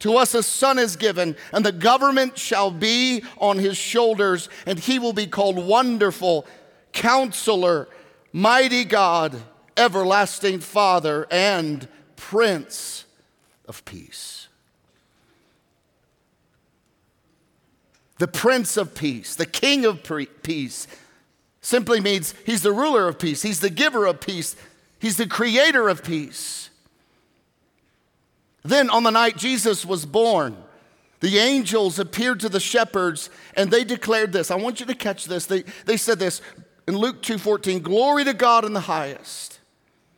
To 0.00 0.16
us 0.16 0.34
a 0.34 0.42
son 0.42 0.78
is 0.78 0.96
given, 0.96 1.36
and 1.52 1.66
the 1.66 1.72
government 1.72 2.38
shall 2.38 2.70
be 2.70 3.22
on 3.36 3.58
his 3.58 3.76
shoulders, 3.76 4.48
and 4.64 4.78
he 4.78 4.98
will 4.98 5.12
be 5.12 5.26
called 5.26 5.56
Wonderful, 5.56 6.46
Counselor, 6.92 7.86
Mighty 8.32 8.84
God, 8.84 9.42
Everlasting 9.76 10.60
Father, 10.60 11.26
and 11.30 11.88
Prince 12.16 13.04
of 13.66 13.84
Peace. 13.84 14.48
The 18.18 18.28
Prince 18.28 18.76
of 18.76 18.94
Peace, 18.94 19.34
the 19.34 19.46
King 19.46 19.84
of 19.84 20.02
Peace, 20.42 20.86
simply 21.60 22.00
means 22.00 22.34
he's 22.44 22.62
the 22.62 22.72
ruler 22.72 23.08
of 23.08 23.18
peace, 23.18 23.42
he's 23.42 23.60
the 23.60 23.70
giver 23.70 24.06
of 24.06 24.20
peace, 24.20 24.56
he's 24.98 25.16
the 25.16 25.26
creator 25.26 25.88
of 25.88 26.04
peace. 26.04 26.70
Then, 28.62 28.90
on 28.90 29.04
the 29.04 29.10
night 29.10 29.36
Jesus 29.36 29.86
was 29.86 30.04
born, 30.04 30.56
the 31.20 31.38
angels 31.38 31.98
appeared 31.98 32.40
to 32.40 32.48
the 32.48 32.60
shepherds 32.60 33.30
and 33.54 33.70
they 33.70 33.84
declared 33.84 34.32
this. 34.32 34.50
I 34.50 34.56
want 34.56 34.80
you 34.80 34.86
to 34.86 34.94
catch 34.94 35.26
this. 35.26 35.46
They, 35.46 35.64
they 35.84 35.96
said 35.96 36.18
this 36.18 36.40
in 36.90 36.98
Luke 36.98 37.22
2:14, 37.22 37.82
"Glory 37.82 38.24
to 38.24 38.34
God 38.34 38.64
in 38.64 38.72
the 38.72 38.80
highest, 38.80 39.60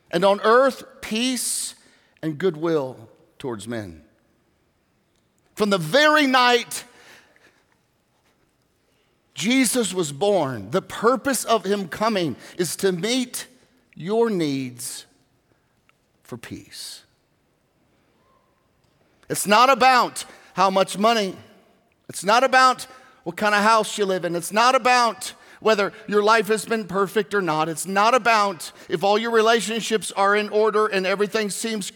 and 0.09 0.25
on 0.25 0.41
earth 0.41 0.83
peace 1.01 1.75
and 2.23 2.39
goodwill 2.39 3.09
towards 3.37 3.67
men." 3.67 4.03
From 5.53 5.69
the 5.69 5.77
very 5.77 6.25
night 6.25 6.85
Jesus 9.35 9.93
was 9.93 10.11
born, 10.11 10.71
the 10.71 10.81
purpose 10.81 11.43
of 11.43 11.63
him 11.63 11.87
coming 11.87 12.35
is 12.57 12.75
to 12.77 12.91
meet 12.91 13.45
your 13.93 14.31
needs 14.31 15.05
for 16.23 16.37
peace. 16.37 17.03
It's 19.29 19.45
not 19.45 19.69
about 19.69 20.25
how 20.53 20.71
much 20.71 20.97
money, 20.97 21.37
it's 22.09 22.23
not 22.23 22.43
about 22.43 22.87
what 23.25 23.37
kind 23.37 23.53
of 23.53 23.61
house 23.61 23.95
you 23.99 24.05
live 24.05 24.25
in, 24.25 24.35
it's 24.35 24.51
not 24.51 24.73
about 24.73 25.33
whether 25.63 25.93
your 26.07 26.21
life 26.21 26.47
has 26.47 26.65
been 26.65 26.85
perfect 26.85 27.33
or 27.33 27.41
not. 27.41 27.69
It's 27.69 27.87
not 27.87 28.13
about 28.13 28.71
if 28.89 29.03
all 29.03 29.17
your 29.17 29.31
relationships 29.31 30.11
are 30.11 30.35
in 30.35 30.49
order 30.49 30.87
and 30.87 31.07
everything 31.07 31.49
seems, 31.49 31.91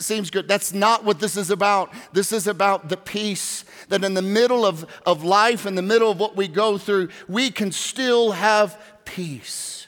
seems 0.00 0.30
good. 0.30 0.48
That's 0.48 0.72
not 0.74 1.04
what 1.04 1.20
this 1.20 1.36
is 1.36 1.50
about. 1.50 1.92
This 2.12 2.32
is 2.32 2.46
about 2.46 2.88
the 2.88 2.96
peace 2.96 3.64
that 3.88 4.04
in 4.04 4.14
the 4.14 4.22
middle 4.22 4.66
of, 4.66 4.84
of 5.06 5.22
life, 5.22 5.64
in 5.64 5.76
the 5.76 5.82
middle 5.82 6.10
of 6.10 6.18
what 6.18 6.36
we 6.36 6.48
go 6.48 6.76
through, 6.76 7.08
we 7.28 7.50
can 7.50 7.72
still 7.72 8.32
have 8.32 8.76
peace 9.04 9.86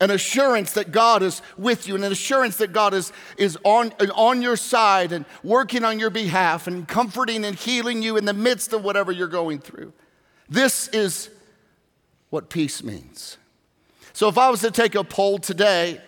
an 0.00 0.12
assurance 0.12 0.74
that 0.74 0.92
God 0.92 1.24
is 1.24 1.42
with 1.56 1.88
you, 1.88 1.96
and 1.96 2.04
an 2.04 2.12
assurance 2.12 2.58
that 2.58 2.72
God 2.72 2.94
is, 2.94 3.12
is 3.36 3.58
on, 3.64 3.92
on 4.14 4.42
your 4.42 4.56
side 4.56 5.10
and 5.10 5.24
working 5.42 5.82
on 5.84 5.98
your 5.98 6.10
behalf 6.10 6.68
and 6.68 6.86
comforting 6.86 7.44
and 7.44 7.56
healing 7.56 8.00
you 8.00 8.16
in 8.16 8.24
the 8.24 8.32
midst 8.32 8.72
of 8.72 8.84
whatever 8.84 9.10
you're 9.10 9.26
going 9.26 9.58
through. 9.58 9.92
This 10.48 10.86
is 10.88 11.30
what 12.30 12.50
peace 12.50 12.82
means. 12.82 13.36
So, 14.12 14.28
if 14.28 14.36
I 14.38 14.50
was 14.50 14.60
to 14.60 14.70
take 14.70 14.94
a 14.94 15.04
poll 15.04 15.38
today 15.38 16.00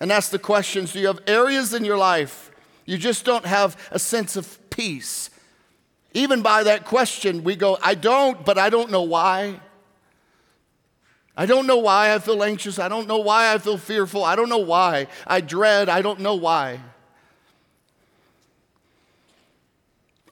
and 0.00 0.12
ask 0.12 0.30
the 0.30 0.38
questions 0.38 0.92
do 0.92 1.00
you 1.00 1.08
have 1.08 1.20
areas 1.26 1.74
in 1.74 1.84
your 1.84 1.98
life 1.98 2.50
you 2.84 2.96
just 2.96 3.24
don't 3.24 3.44
have 3.44 3.76
a 3.90 3.98
sense 3.98 4.36
of 4.36 4.58
peace? 4.70 5.30
Even 6.14 6.40
by 6.40 6.62
that 6.62 6.84
question, 6.84 7.44
we 7.44 7.56
go, 7.56 7.76
I 7.82 7.94
don't, 7.94 8.42
but 8.44 8.56
I 8.56 8.70
don't 8.70 8.90
know 8.90 9.02
why. 9.02 9.60
I 11.36 11.44
don't 11.44 11.66
know 11.66 11.76
why 11.76 12.14
I 12.14 12.18
feel 12.18 12.42
anxious. 12.42 12.78
I 12.78 12.88
don't 12.88 13.06
know 13.06 13.18
why 13.18 13.52
I 13.52 13.58
feel 13.58 13.76
fearful. 13.76 14.24
I 14.24 14.36
don't 14.36 14.48
know 14.48 14.58
why 14.58 15.08
I 15.26 15.42
dread. 15.42 15.90
I 15.90 16.00
don't 16.00 16.20
know 16.20 16.34
why. 16.34 16.80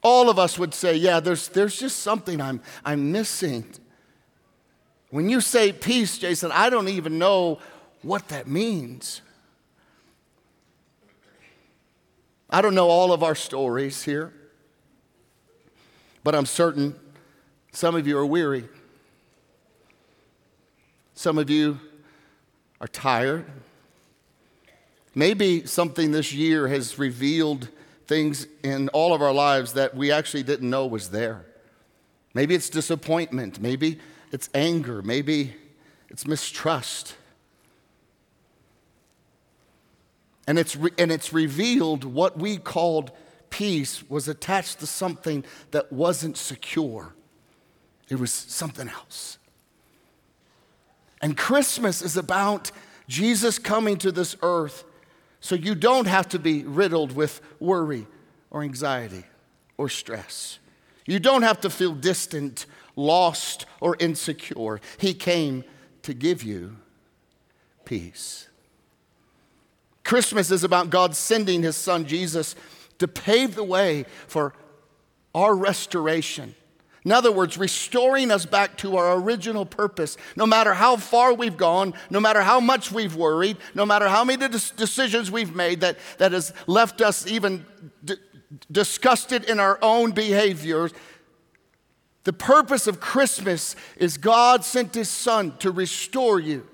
All 0.01 0.29
of 0.29 0.39
us 0.39 0.57
would 0.57 0.73
say, 0.73 0.95
Yeah, 0.95 1.19
there's, 1.19 1.49
there's 1.49 1.77
just 1.77 1.99
something 1.99 2.41
I'm, 2.41 2.61
I'm 2.83 3.11
missing. 3.11 3.65
When 5.15 5.29
you 5.29 5.39
say 5.39 5.71
peace, 5.71 6.17
Jason, 6.17 6.51
I 6.51 6.69
don't 6.69 6.89
even 6.89 7.17
know 7.17 7.59
what 8.01 8.27
that 8.27 8.49
means. 8.49 9.21
I 12.49 12.61
don't 12.61 12.75
know 12.75 12.89
all 12.89 13.13
of 13.13 13.23
our 13.23 13.33
stories 13.33 14.03
here, 14.03 14.33
but 16.21 16.35
I'm 16.35 16.45
certain 16.45 16.99
some 17.71 17.95
of 17.95 18.05
you 18.05 18.17
are 18.17 18.25
weary. 18.25 18.67
Some 21.13 21.37
of 21.37 21.49
you 21.49 21.79
are 22.81 22.89
tired. 22.89 23.45
Maybe 25.15 25.65
something 25.65 26.11
this 26.11 26.33
year 26.33 26.67
has 26.67 26.99
revealed 26.99 27.69
things 28.05 28.47
in 28.63 28.89
all 28.89 29.13
of 29.13 29.21
our 29.21 29.33
lives 29.33 29.71
that 29.75 29.95
we 29.95 30.11
actually 30.11 30.43
didn't 30.43 30.69
know 30.69 30.85
was 30.85 31.11
there. 31.11 31.45
Maybe 32.33 32.53
it's 32.53 32.69
disappointment. 32.69 33.61
Maybe 33.61 33.97
it's 34.35 34.49
anger. 34.53 35.01
Maybe 35.01 35.53
it's 36.09 36.27
mistrust. 36.27 37.15
And 40.45 40.59
it's, 40.59 40.75
re- 40.75 40.91
and 40.97 41.09
it's 41.09 41.31
revealed 41.31 42.03
what 42.03 42.37
we 42.37 42.57
called 42.57 43.13
peace 43.49 44.03
was 44.09 44.27
attached 44.27 44.79
to 44.79 44.87
something 44.87 45.45
that 45.71 45.93
wasn't 45.93 46.35
secure, 46.35 47.15
it 48.09 48.19
was 48.19 48.33
something 48.33 48.89
else. 48.89 49.37
And 51.21 51.37
Christmas 51.37 52.01
is 52.01 52.17
about 52.17 52.71
Jesus 53.07 53.57
coming 53.57 53.97
to 53.99 54.11
this 54.11 54.35
earth 54.41 54.83
so 55.39 55.55
you 55.55 55.75
don't 55.75 56.07
have 56.07 56.27
to 56.29 56.39
be 56.39 56.63
riddled 56.63 57.13
with 57.15 57.39
worry 57.61 58.05
or 58.51 58.63
anxiety 58.63 59.23
or 59.77 59.87
stress. 59.87 60.59
You 61.05 61.19
don't 61.19 61.43
have 61.43 61.61
to 61.61 61.69
feel 61.69 61.93
distant, 61.93 62.65
lost, 62.95 63.65
or 63.81 63.95
insecure. 63.99 64.79
He 64.97 65.13
came 65.13 65.63
to 66.03 66.13
give 66.13 66.43
you 66.43 66.77
peace. 67.83 68.47
Christmas 70.03 70.51
is 70.51 70.63
about 70.63 70.89
God 70.89 71.15
sending 71.15 71.63
his 71.63 71.75
son 71.75 72.05
Jesus 72.05 72.55
to 72.99 73.07
pave 73.07 73.55
the 73.55 73.63
way 73.63 74.05
for 74.27 74.53
our 75.33 75.55
restoration 75.55 76.55
In 77.05 77.11
other 77.11 77.31
words, 77.31 77.55
restoring 77.55 78.31
us 78.31 78.47
back 78.47 78.77
to 78.77 78.97
our 78.97 79.15
original 79.15 79.63
purpose. 79.63 80.17
No 80.35 80.47
matter 80.47 80.73
how 80.73 80.97
far 80.97 81.35
we've 81.35 81.55
gone, 81.55 81.93
no 82.09 82.19
matter 82.19 82.41
how 82.41 82.59
much 82.59 82.91
we've 82.91 83.15
worried, 83.15 83.57
no 83.75 83.85
matter 83.85 84.09
how 84.09 84.23
many 84.23 84.47
decisions 84.47 85.29
we've 85.29 85.55
made 85.55 85.81
that, 85.81 85.99
that 86.17 86.31
has 86.31 86.51
left 86.65 87.01
us 87.01 87.27
even 87.27 87.63
d- 88.03 88.15
disgusted 88.71 89.43
in 89.43 89.59
our 89.59 89.77
own 89.83 90.11
behaviors, 90.13 90.93
the 92.25 92.33
purpose 92.33 92.87
of 92.87 92.99
Christmas 92.99 93.75
is 93.97 94.17
God 94.17 94.65
sent 94.65 94.95
His 94.95 95.09
Son 95.09 95.55
to 95.59 95.71
restore 95.71 96.39
you 96.39 96.67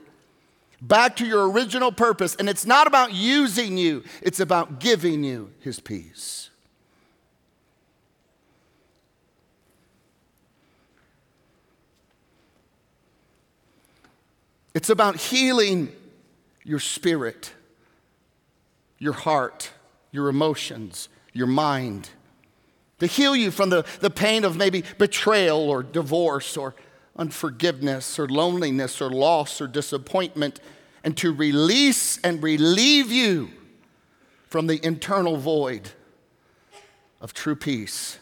back 0.81 1.17
to 1.17 1.25
your 1.25 1.49
original 1.51 1.91
purpose. 1.91 2.35
And 2.35 2.49
it's 2.49 2.65
not 2.65 2.87
about 2.87 3.13
using 3.13 3.77
you, 3.77 4.03
it's 4.21 4.39
about 4.39 4.79
giving 4.79 5.23
you 5.23 5.51
His 5.59 5.79
peace. 5.79 6.49
It's 14.73 14.89
about 14.89 15.17
healing 15.17 15.91
your 16.63 16.79
spirit, 16.79 17.51
your 18.99 19.11
heart, 19.11 19.71
your 20.11 20.29
emotions, 20.29 21.09
your 21.33 21.47
mind. 21.47 22.09
To 23.01 23.07
heal 23.07 23.35
you 23.35 23.49
from 23.49 23.71
the, 23.71 23.83
the 23.99 24.11
pain 24.11 24.45
of 24.45 24.55
maybe 24.55 24.83
betrayal 24.99 25.71
or 25.71 25.81
divorce 25.81 26.55
or 26.55 26.75
unforgiveness 27.17 28.19
or 28.19 28.27
loneliness 28.27 29.01
or 29.01 29.09
loss 29.09 29.59
or 29.59 29.65
disappointment, 29.65 30.59
and 31.03 31.17
to 31.17 31.33
release 31.33 32.19
and 32.19 32.43
relieve 32.43 33.11
you 33.11 33.49
from 34.45 34.67
the 34.67 34.85
internal 34.85 35.35
void 35.35 35.89
of 37.19 37.33
true 37.33 37.55
peace. 37.55 38.19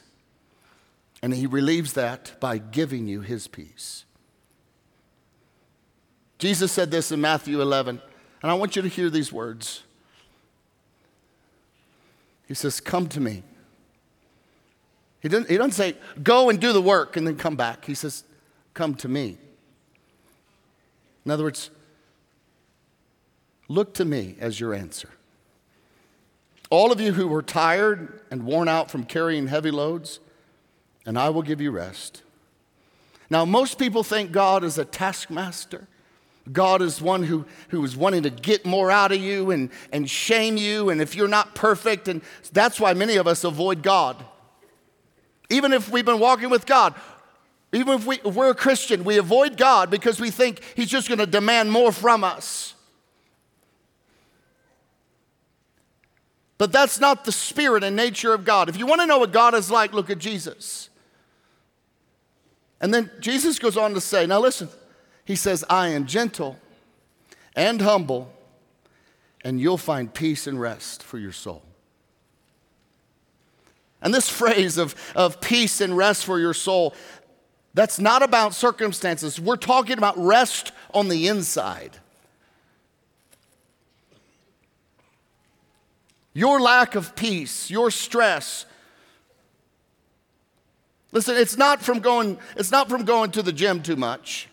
And 1.21 1.33
he 1.33 1.45
relieves 1.45 1.91
that 1.91 2.39
by 2.39 2.57
giving 2.57 3.05
you 3.05 3.19
his 3.19 3.49
peace. 3.49 4.05
Jesus 6.37 6.71
said 6.71 6.89
this 6.89 7.11
in 7.11 7.19
Matthew 7.19 7.61
11, 7.61 8.01
and 8.41 8.49
I 8.49 8.53
want 8.53 8.77
you 8.77 8.81
to 8.81 8.87
hear 8.87 9.09
these 9.09 9.33
words. 9.33 9.83
He 12.47 12.53
says, 12.53 12.79
Come 12.79 13.09
to 13.09 13.19
me. 13.19 13.43
He 15.21 15.29
doesn't, 15.29 15.49
he 15.49 15.57
doesn't 15.57 15.73
say, 15.73 15.95
Go 16.21 16.49
and 16.49 16.59
do 16.59 16.73
the 16.73 16.81
work 16.81 17.17
and 17.17 17.27
then 17.27 17.35
come 17.35 17.55
back. 17.55 17.85
He 17.85 17.93
says, 17.93 18.23
Come 18.73 18.95
to 18.95 19.07
me. 19.07 19.37
In 21.25 21.31
other 21.31 21.43
words, 21.43 21.69
look 23.67 23.93
to 23.95 24.05
me 24.05 24.35
as 24.39 24.59
your 24.59 24.73
answer. 24.73 25.09
All 26.69 26.91
of 26.91 27.01
you 27.01 27.13
who 27.13 27.33
are 27.33 27.41
tired 27.41 28.21
and 28.31 28.43
worn 28.43 28.67
out 28.67 28.91
from 28.91 29.03
carrying 29.03 29.47
heavy 29.47 29.71
loads, 29.71 30.19
and 31.05 31.17
I 31.17 31.29
will 31.29 31.41
give 31.41 31.59
you 31.59 31.71
rest. 31.71 32.21
Now, 33.29 33.45
most 33.45 33.77
people 33.77 34.03
think 34.03 34.31
God 34.31 34.63
is 34.63 34.77
a 34.77 34.85
taskmaster. 34.85 35.87
God 36.51 36.81
is 36.81 37.01
one 37.01 37.23
who, 37.23 37.45
who 37.69 37.83
is 37.83 37.95
wanting 37.95 38.23
to 38.23 38.29
get 38.29 38.65
more 38.65 38.89
out 38.89 39.11
of 39.11 39.19
you 39.19 39.51
and, 39.51 39.69
and 39.91 40.09
shame 40.09 40.57
you, 40.57 40.89
and 40.89 41.01
if 41.01 41.15
you're 41.15 41.27
not 41.27 41.53
perfect, 41.53 42.07
and 42.07 42.21
that's 42.51 42.79
why 42.79 42.93
many 42.93 43.17
of 43.17 43.27
us 43.27 43.43
avoid 43.43 43.83
God. 43.83 44.23
Even 45.49 45.73
if 45.73 45.89
we've 45.89 46.05
been 46.05 46.19
walking 46.19 46.49
with 46.49 46.65
God, 46.65 46.93
even 47.71 47.95
if, 47.95 48.05
we, 48.05 48.19
if 48.25 48.35
we're 48.35 48.49
a 48.49 48.55
Christian, 48.55 49.03
we 49.03 49.17
avoid 49.17 49.57
God 49.57 49.89
because 49.89 50.19
we 50.19 50.31
think 50.31 50.61
He's 50.75 50.89
just 50.89 51.07
going 51.07 51.19
to 51.19 51.25
demand 51.25 51.71
more 51.71 51.91
from 51.91 52.23
us. 52.23 52.73
But 56.57 56.73
that's 56.73 56.99
not 56.99 57.25
the 57.25 57.31
spirit 57.31 57.83
and 57.83 57.95
nature 57.95 58.33
of 58.33 58.43
God. 58.43 58.67
If 58.69 58.77
you 58.77 58.85
want 58.85 59.01
to 59.01 59.07
know 59.07 59.17
what 59.17 59.31
God 59.31 59.53
is 59.53 59.71
like, 59.71 59.93
look 59.93 60.09
at 60.09 60.17
Jesus. 60.17 60.89
And 62.81 62.93
then 62.93 63.09
Jesus 63.19 63.59
goes 63.59 63.77
on 63.77 63.93
to 63.93 64.01
say, 64.01 64.25
now 64.25 64.39
listen, 64.39 64.69
he 65.25 65.35
says, 65.35 65.63
I 65.69 65.89
am 65.89 66.05
gentle 66.05 66.59
and 67.55 67.81
humble, 67.81 68.31
and 69.43 69.59
you'll 69.59 69.77
find 69.77 70.13
peace 70.13 70.47
and 70.47 70.59
rest 70.59 71.03
for 71.03 71.17
your 71.17 71.31
soul. 71.31 71.63
And 74.01 74.13
this 74.13 74.29
phrase 74.41 74.77
of, 74.77 74.95
of 75.15 75.41
peace 75.41 75.81
and 75.81 75.95
rest 75.95 76.25
for 76.25 76.39
your 76.39 76.53
soul, 76.53 76.93
that's 77.73 77.99
not 77.99 78.23
about 78.23 78.53
circumstances. 78.53 79.39
We're 79.39 79.55
talking 79.55 79.97
about 79.97 80.17
rest 80.17 80.71
on 80.93 81.07
the 81.07 81.27
inside. 81.27 81.97
Your 86.33 86.59
lack 86.59 86.95
of 86.95 87.15
peace, 87.15 87.69
your 87.69 87.91
stress. 87.91 88.65
Listen, 91.11 91.35
it's 91.35 91.57
not 91.57 91.81
from 91.81 91.99
going, 91.99 92.37
it's 92.55 92.71
not 92.71 92.87
from 92.87 93.03
going 93.03 93.31
to 93.31 93.41
the 93.41 93.51
gym 93.51 93.81
too 93.81 93.95
much. 93.95 94.47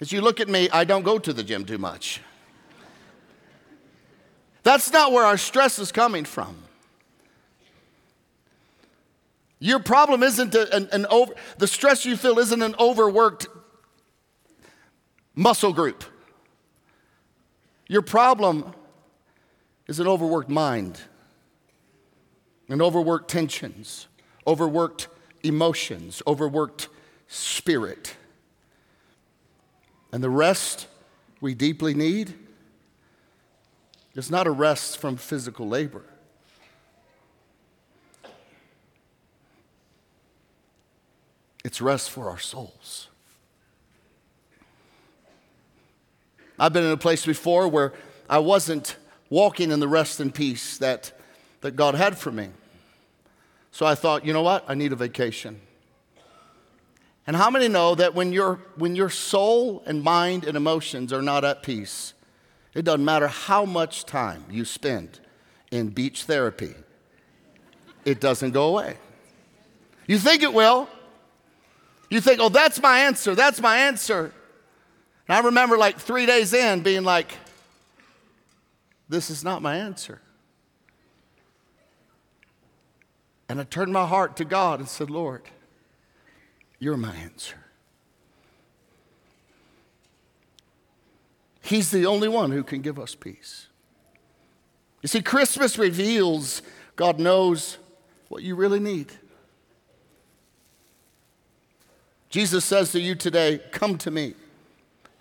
As 0.00 0.12
you 0.12 0.20
look 0.20 0.40
at 0.40 0.48
me, 0.48 0.68
I 0.70 0.84
don't 0.84 1.04
go 1.04 1.18
to 1.18 1.32
the 1.32 1.42
gym 1.42 1.64
too 1.64 1.78
much. 1.78 2.20
That's 4.62 4.92
not 4.92 5.12
where 5.12 5.24
our 5.24 5.38
stress 5.38 5.78
is 5.78 5.92
coming 5.92 6.24
from. 6.24 6.56
Your 9.58 9.78
problem 9.78 10.22
isn't 10.22 10.54
an, 10.54 10.88
an 10.92 11.06
over, 11.06 11.34
the 11.58 11.66
stress 11.66 12.04
you 12.04 12.16
feel 12.16 12.38
isn't 12.38 12.62
an 12.62 12.74
overworked 12.78 13.46
muscle 15.34 15.72
group. 15.72 16.04
Your 17.88 18.02
problem 18.02 18.74
is 19.86 20.00
an 20.00 20.06
overworked 20.06 20.50
mind, 20.50 21.00
an 22.68 22.82
overworked 22.82 23.30
tensions, 23.30 24.08
overworked 24.46 25.08
emotions, 25.42 26.22
overworked 26.26 26.88
spirit. 27.28 28.16
And 30.12 30.22
the 30.22 30.30
rest 30.30 30.88
we 31.40 31.54
deeply 31.54 31.94
need 31.94 32.34
is 34.14 34.30
not 34.30 34.46
a 34.46 34.50
rest 34.50 34.98
from 34.98 35.16
physical 35.16 35.68
labor. 35.68 36.04
It's 41.66 41.80
rest 41.80 42.10
for 42.10 42.30
our 42.30 42.38
souls. 42.38 43.08
I've 46.60 46.72
been 46.72 46.84
in 46.84 46.92
a 46.92 46.96
place 46.96 47.26
before 47.26 47.66
where 47.66 47.92
I 48.30 48.38
wasn't 48.38 48.94
walking 49.30 49.72
in 49.72 49.80
the 49.80 49.88
rest 49.88 50.20
and 50.20 50.32
peace 50.32 50.78
that, 50.78 51.10
that 51.62 51.74
God 51.74 51.96
had 51.96 52.16
for 52.16 52.30
me. 52.30 52.50
So 53.72 53.84
I 53.84 53.96
thought, 53.96 54.24
you 54.24 54.32
know 54.32 54.42
what? 54.42 54.64
I 54.68 54.74
need 54.74 54.92
a 54.92 54.94
vacation. 54.94 55.60
And 57.26 57.34
how 57.34 57.50
many 57.50 57.66
know 57.66 57.96
that 57.96 58.14
when, 58.14 58.32
your 58.32 58.60
when 58.76 58.94
your 58.94 59.10
soul 59.10 59.82
and 59.86 60.04
mind 60.04 60.44
and 60.44 60.56
emotions 60.56 61.12
are 61.12 61.20
not 61.20 61.44
at 61.44 61.64
peace, 61.64 62.14
it 62.74 62.84
doesn't 62.84 63.04
matter 63.04 63.26
how 63.26 63.64
much 63.64 64.06
time 64.06 64.44
you 64.48 64.64
spend 64.64 65.18
in 65.72 65.88
beach 65.88 66.26
therapy, 66.26 66.76
it 68.04 68.20
doesn't 68.20 68.52
go 68.52 68.68
away. 68.68 68.98
You 70.06 70.20
think 70.20 70.44
it 70.44 70.54
will. 70.54 70.88
You 72.08 72.20
think, 72.20 72.40
oh, 72.40 72.48
that's 72.48 72.80
my 72.80 73.00
answer, 73.00 73.34
that's 73.34 73.60
my 73.60 73.78
answer. 73.78 74.32
And 75.28 75.36
I 75.36 75.40
remember 75.40 75.76
like 75.76 75.98
three 75.98 76.26
days 76.26 76.52
in 76.52 76.82
being 76.82 77.04
like, 77.04 77.32
this 79.08 79.30
is 79.30 79.42
not 79.42 79.62
my 79.62 79.76
answer. 79.76 80.20
And 83.48 83.60
I 83.60 83.64
turned 83.64 83.92
my 83.92 84.06
heart 84.06 84.36
to 84.36 84.44
God 84.44 84.80
and 84.80 84.88
said, 84.88 85.10
Lord, 85.10 85.42
you're 86.78 86.96
my 86.96 87.14
answer. 87.14 87.56
He's 91.60 91.90
the 91.90 92.06
only 92.06 92.28
one 92.28 92.52
who 92.52 92.62
can 92.62 92.80
give 92.80 92.98
us 92.98 93.14
peace. 93.14 93.66
You 95.02 95.08
see, 95.08 95.20
Christmas 95.20 95.78
reveals 95.78 96.62
God 96.94 97.18
knows 97.18 97.78
what 98.28 98.42
you 98.42 98.54
really 98.54 98.80
need. 98.80 99.12
Jesus 102.28 102.64
says 102.64 102.92
to 102.92 103.00
you 103.00 103.14
today, 103.14 103.60
Come 103.72 103.98
to 103.98 104.10
me, 104.10 104.34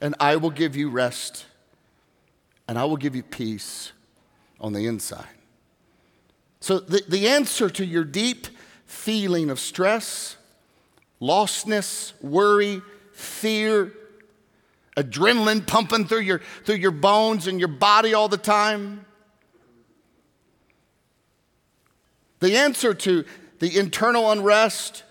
and 0.02 0.16
I 0.20 0.36
will 0.36 0.50
give 0.50 0.76
you 0.76 0.90
rest, 0.90 1.46
and 2.68 2.78
I 2.78 2.86
will 2.86 2.98
give 2.98 3.16
you 3.16 3.24
peace 3.24 3.92
on 4.60 4.74
the 4.74 4.88
inside. 4.88 5.28
So, 6.60 6.80
the, 6.80 7.04
the 7.08 7.28
answer 7.28 7.70
to 7.70 7.86
your 7.86 8.04
deep 8.04 8.48
feeling 8.86 9.50
of 9.50 9.60
stress, 9.60 10.38
lostness, 11.22 12.14
worry, 12.24 12.82
fear, 13.12 13.94
adrenaline 14.98 15.66
pumping 15.66 16.06
through 16.06 16.22
your, 16.22 16.42
through 16.64 16.76
your 16.76 16.92
bones 16.92 17.48
and 17.48 17.60
your 17.60 17.68
body 17.68 18.14
all 18.14 18.28
the 18.28 18.38
time. 18.38 19.06
The 22.40 22.56
answer 22.58 22.94
to 22.94 23.26
the 23.60 23.78
internal 23.78 24.32
unrest, 24.32 25.04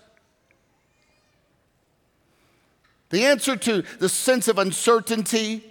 the 3.09 3.25
answer 3.25 3.55
to 3.55 3.83
the 3.99 4.09
sense 4.09 4.47
of 4.47 4.57
uncertainty, 4.57 5.63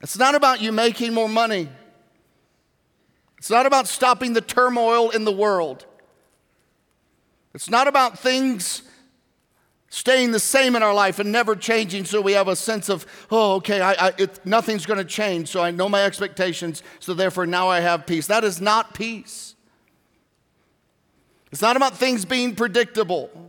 it's 0.00 0.18
not 0.18 0.34
about 0.34 0.60
you 0.60 0.72
making 0.72 1.12
more 1.12 1.28
money. 1.28 1.68
It's 3.38 3.50
not 3.50 3.66
about 3.66 3.86
stopping 3.86 4.32
the 4.32 4.40
turmoil 4.40 5.10
in 5.10 5.24
the 5.24 5.32
world. 5.32 5.86
It's 7.54 7.70
not 7.70 7.88
about 7.88 8.18
things 8.18 8.82
staying 9.90 10.32
the 10.32 10.40
same 10.40 10.76
in 10.76 10.82
our 10.82 10.92
life 10.92 11.18
and 11.18 11.32
never 11.32 11.56
changing 11.56 12.04
so 12.04 12.20
we 12.20 12.32
have 12.32 12.48
a 12.48 12.56
sense 12.56 12.88
of, 12.88 13.06
oh, 13.30 13.54
okay, 13.54 13.80
I, 13.80 14.08
I, 14.08 14.12
it, 14.18 14.44
nothing's 14.44 14.84
going 14.84 14.98
to 14.98 15.04
change, 15.04 15.48
so 15.48 15.62
I 15.62 15.70
know 15.70 15.88
my 15.88 16.04
expectations, 16.04 16.82
so 17.00 17.14
therefore 17.14 17.46
now 17.46 17.68
I 17.68 17.80
have 17.80 18.06
peace. 18.06 18.26
That 18.26 18.44
is 18.44 18.60
not 18.60 18.92
peace. 18.92 19.54
It's 21.50 21.62
not 21.62 21.76
about 21.76 21.96
things 21.96 22.24
being 22.24 22.54
predictable. 22.54 23.47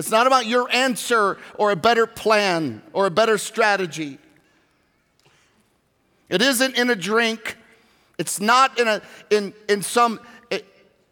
It's 0.00 0.10
not 0.10 0.26
about 0.26 0.46
your 0.46 0.66
answer 0.72 1.36
or 1.56 1.72
a 1.72 1.76
better 1.76 2.06
plan 2.06 2.80
or 2.94 3.04
a 3.04 3.10
better 3.10 3.36
strategy. 3.36 4.16
It 6.30 6.40
isn't 6.40 6.78
in 6.78 6.88
a 6.88 6.96
drink. 6.96 7.58
It's 8.18 8.40
not 8.40 8.80
in, 8.80 8.88
a, 8.88 9.02
in, 9.28 9.52
in, 9.68 9.82
some, 9.82 10.18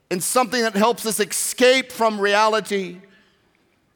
in 0.09 0.20
something 0.20 0.62
that 0.62 0.74
helps 0.74 1.05
us 1.05 1.20
escape 1.20 1.92
from 1.92 2.18
reality. 2.18 3.03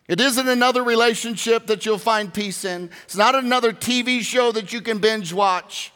It 0.09 0.21
isn't 0.21 0.47
another 0.47 0.85
relationship 0.85 1.69
that 1.69 1.87
you'll 1.87 1.97
find 1.97 2.33
peace 2.35 2.63
in. 2.67 2.91
It's 3.05 3.17
not 3.17 3.35
another 3.35 3.73
TV 3.73 4.21
show 4.21 4.53
that 4.53 4.75
you 4.75 4.83
can 4.83 4.99
binge 4.99 5.33
watch. 5.33 5.91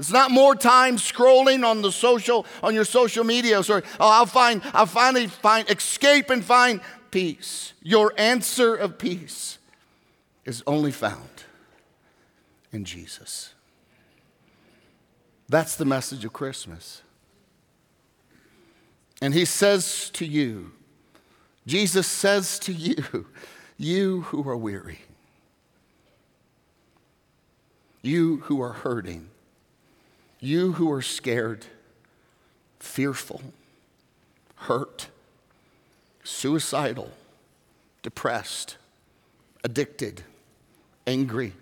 It's 0.00 0.10
not 0.10 0.32
more 0.32 0.56
time 0.56 0.96
scrolling 0.96 1.64
on 1.64 1.82
the 1.82 1.92
social 1.92 2.46
on 2.64 2.74
your 2.74 2.84
social 2.84 3.22
media. 3.22 3.60
Or 3.60 3.84
oh, 4.00 4.10
I'll 4.10 4.26
find 4.26 4.60
I'll 4.72 4.86
finally 4.86 5.28
find 5.28 5.70
escape 5.70 6.30
and 6.30 6.44
find 6.44 6.80
peace. 7.14 7.74
Your 7.80 8.12
answer 8.18 8.74
of 8.74 8.98
peace 8.98 9.58
is 10.44 10.64
only 10.66 10.90
found 10.90 11.44
in 12.72 12.84
Jesus. 12.84 13.54
That's 15.48 15.76
the 15.76 15.84
message 15.84 16.24
of 16.24 16.32
Christmas. 16.32 17.02
And 19.22 19.32
he 19.32 19.44
says 19.44 20.10
to 20.14 20.26
you, 20.26 20.72
Jesus 21.68 22.08
says 22.08 22.58
to 22.58 22.72
you, 22.72 23.26
you 23.76 24.22
who 24.22 24.48
are 24.48 24.56
weary, 24.56 24.98
you 28.02 28.38
who 28.46 28.60
are 28.60 28.72
hurting, 28.72 29.28
you 30.40 30.72
who 30.72 30.90
are 30.90 31.00
scared, 31.00 31.66
fearful, 32.80 33.40
hurt, 34.56 35.06
suicidal, 36.24 37.10
depressed, 38.02 38.76
addicted, 39.62 40.22
angry, 41.06 41.52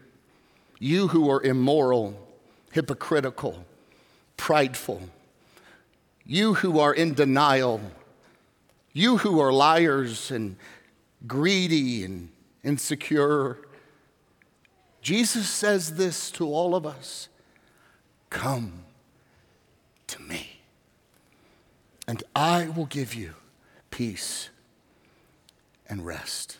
you 0.78 1.08
who 1.08 1.30
are 1.30 1.42
immoral, 1.42 2.18
hypocritical, 2.72 3.64
prideful, 4.36 5.02
you 6.24 6.54
who 6.54 6.78
are 6.78 6.94
in 6.94 7.14
denial, 7.14 7.80
you 8.92 9.18
who 9.18 9.40
are 9.40 9.52
liars 9.52 10.30
and 10.30 10.56
greedy 11.26 12.04
and 12.04 12.28
insecure, 12.62 13.58
Jesus 15.00 15.48
says 15.48 15.96
this 15.96 16.30
to 16.32 16.46
all 16.46 16.74
of 16.74 16.86
us. 16.86 17.28
Come 18.30 18.84
to 20.06 20.22
me, 20.22 20.60
and 22.06 22.22
I 22.34 22.68
will 22.68 22.86
give 22.86 23.14
you 23.14 23.34
peace 23.92 24.48
and 25.88 26.04
rest 26.04 26.56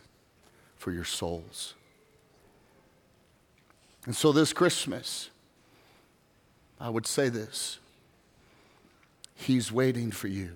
for 0.77 0.93
your 0.93 1.05
souls. 1.05 1.75
And 4.07 4.15
so, 4.15 4.31
this 4.31 4.53
Christmas, 4.53 5.31
I 6.81 6.89
would 6.89 7.07
say 7.07 7.29
this 7.29 7.79
He's 9.35 9.73
waiting 9.73 10.13
for 10.13 10.29
you. 10.29 10.53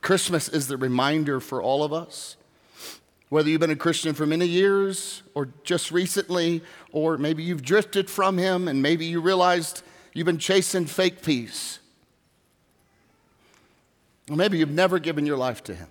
Christmas 0.00 0.48
is 0.48 0.66
the 0.66 0.76
reminder 0.76 1.40
for 1.40 1.62
all 1.62 1.82
of 1.82 1.92
us. 1.92 2.36
Whether 3.28 3.48
you've 3.48 3.60
been 3.60 3.70
a 3.70 3.76
Christian 3.76 4.14
for 4.14 4.26
many 4.26 4.46
years 4.46 5.22
or 5.34 5.50
just 5.62 5.92
recently, 5.92 6.62
or 6.90 7.16
maybe 7.16 7.42
you've 7.42 7.62
drifted 7.62 8.10
from 8.10 8.38
Him 8.38 8.66
and 8.66 8.82
maybe 8.82 9.04
you 9.04 9.20
realized 9.20 9.82
you've 10.14 10.26
been 10.26 10.38
chasing 10.38 10.86
fake 10.86 11.22
peace. 11.22 11.79
Or 14.30 14.36
maybe 14.36 14.58
you've 14.58 14.70
never 14.70 15.00
given 15.00 15.26
your 15.26 15.36
life 15.36 15.64
to 15.64 15.74
Him. 15.74 15.88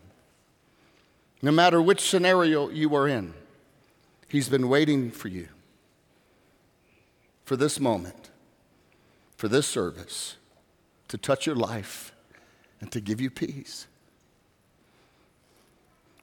No 1.42 1.52
matter 1.52 1.82
which 1.82 2.00
scenario 2.00 2.70
you 2.70 2.96
are 2.96 3.08
in, 3.08 3.34
He's 4.30 4.48
been 4.48 4.70
waiting 4.70 5.12
for 5.12 5.28
you 5.28 5.50
for 7.44 7.58
this 7.58 7.80
moment, 7.80 8.30
for 9.36 9.48
this 9.50 9.68
service, 9.68 10.38
to 11.10 11.18
touch 11.18 11.46
your 11.46 11.56
life 11.56 12.14
and 12.80 12.92
to 12.92 13.02
give 13.02 13.20
you 13.20 13.30
peace. 13.30 13.88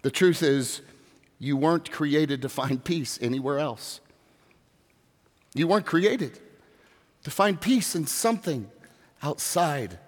The 0.02 0.10
truth 0.10 0.42
is, 0.42 0.80
you 1.38 1.56
weren't 1.56 1.90
created 1.90 2.40
to 2.42 2.48
find 2.48 2.82
peace 2.82 3.18
anywhere 3.20 3.58
else. 3.58 4.00
You 5.52 5.66
weren't 5.66 5.84
created 5.84 6.38
to 7.24 7.30
find 7.30 7.60
peace 7.60 7.94
in 7.94 8.06
something 8.06 8.70
outside 9.22 9.98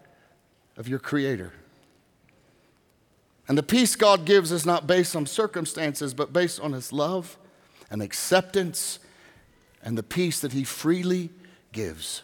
of 0.77 0.89
your 0.89 1.01
Creator. 1.01 1.53
And 3.49 3.57
the 3.57 3.63
peace 3.63 3.97
God 3.97 4.27
gives 4.27 4.53
is 4.53 4.67
not 4.67 4.87
based 4.87 5.17
on 5.17 5.25
circumstances, 5.25 6.13
but 6.13 6.33
based 6.33 6.61
on 6.61 6.73
His 6.73 6.93
love 6.93 7.39
and 7.91 8.03
acceptance 8.03 8.99
and 9.83 9.97
the 9.97 10.03
peace 10.03 10.41
that 10.41 10.53
He 10.53 10.65
freely 10.65 11.31
gives. 11.73 12.23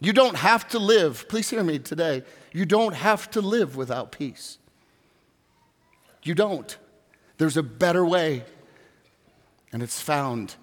You 0.00 0.12
don't 0.12 0.36
have 0.36 0.66
to 0.68 0.78
live, 0.78 1.28
please 1.28 1.48
hear 1.50 1.62
me 1.62 1.78
today, 1.78 2.24
you 2.52 2.64
don't 2.64 2.94
have 2.94 3.30
to 3.32 3.40
live 3.40 3.76
without 3.76 4.10
peace. 4.10 4.58
You 6.22 6.34
don't. 6.34 6.76
There's 7.38 7.56
a 7.56 7.62
better 7.62 8.04
way, 8.04 8.44
and 9.72 9.82
it's 9.82 10.00
found 10.00 10.56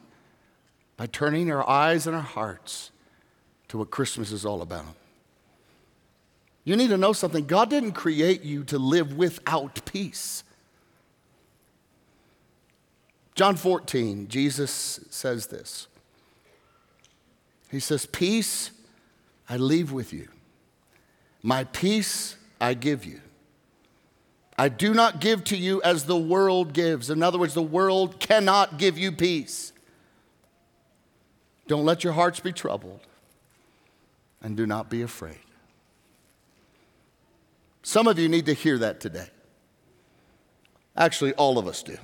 by 0.97 1.05
turning 1.05 1.49
our 1.51 1.67
eyes 1.67 2.07
and 2.07 2.15
our 2.15 2.21
hearts 2.21 2.91
to 3.69 3.77
what 3.77 3.89
Christmas 3.89 4.31
is 4.31 4.45
all 4.45 4.61
about. 4.61 4.96
You 6.67 6.75
need 6.75 6.89
to 6.89 6.97
know 6.97 7.13
something 7.13 7.45
God 7.45 7.69
didn't 7.69 7.93
create 7.93 8.43
you 8.43 8.65
to 8.65 8.77
live 8.77 9.15
without 9.15 9.86
peace. 9.86 10.43
John 13.36 13.56
14, 13.56 14.27
Jesus 14.27 14.99
says 15.10 15.47
this. 15.47 15.88
He 17.71 17.80
says, 17.80 18.06
Peace 18.06 18.71
I 19.47 19.56
leave 19.56 19.93
with 19.93 20.12
you, 20.12 20.27
my 21.41 21.63
peace 21.63 22.36
I 22.60 22.73
give 22.73 23.06
you. 23.06 23.21
I 24.58 24.67
do 24.67 24.93
not 24.93 25.21
give 25.21 25.45
to 25.45 25.56
you 25.56 25.82
as 25.84 26.03
the 26.03 26.17
world 26.17 26.73
gives. 26.73 27.10
In 27.10 27.23
other 27.23 27.39
words, 27.39 27.53
the 27.53 27.62
world 27.62 28.19
cannot 28.19 28.77
give 28.77 28.97
you 28.97 29.13
peace. 29.13 29.71
Don't 31.67 31.86
let 31.86 32.03
your 32.03 32.12
hearts 32.12 32.41
be 32.41 32.51
troubled, 32.51 33.08
and 34.41 34.58
do 34.58 34.67
not 34.67 34.89
be 34.89 35.01
afraid. 35.01 35.38
Some 37.88 38.06
of 38.08 38.19
you 38.19 38.28
need 38.28 38.47
to 38.47 38.54
hear 38.54 38.78
that 38.80 39.00
today. 39.00 39.30
Actually, 40.97 41.32
all 41.36 41.58
of 41.58 41.69
us 41.69 41.84
do. 41.84 41.97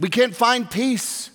We 0.00 0.08
can't 0.08 0.34
find 0.34 0.68
peace 0.68 1.30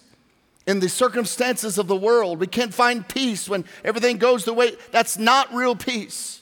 in 0.67 0.81
the 0.81 0.89
circumstances 0.89 1.77
of 1.77 1.87
the 1.87 1.95
world. 1.95 2.41
We 2.41 2.47
can't 2.47 2.73
find 2.73 3.07
peace 3.07 3.47
when 3.47 3.63
everything 3.85 4.17
goes 4.17 4.43
the 4.43 4.51
way. 4.51 4.73
That's 4.91 5.17
not 5.17 5.53
real 5.53 5.77
peace. 5.77 6.41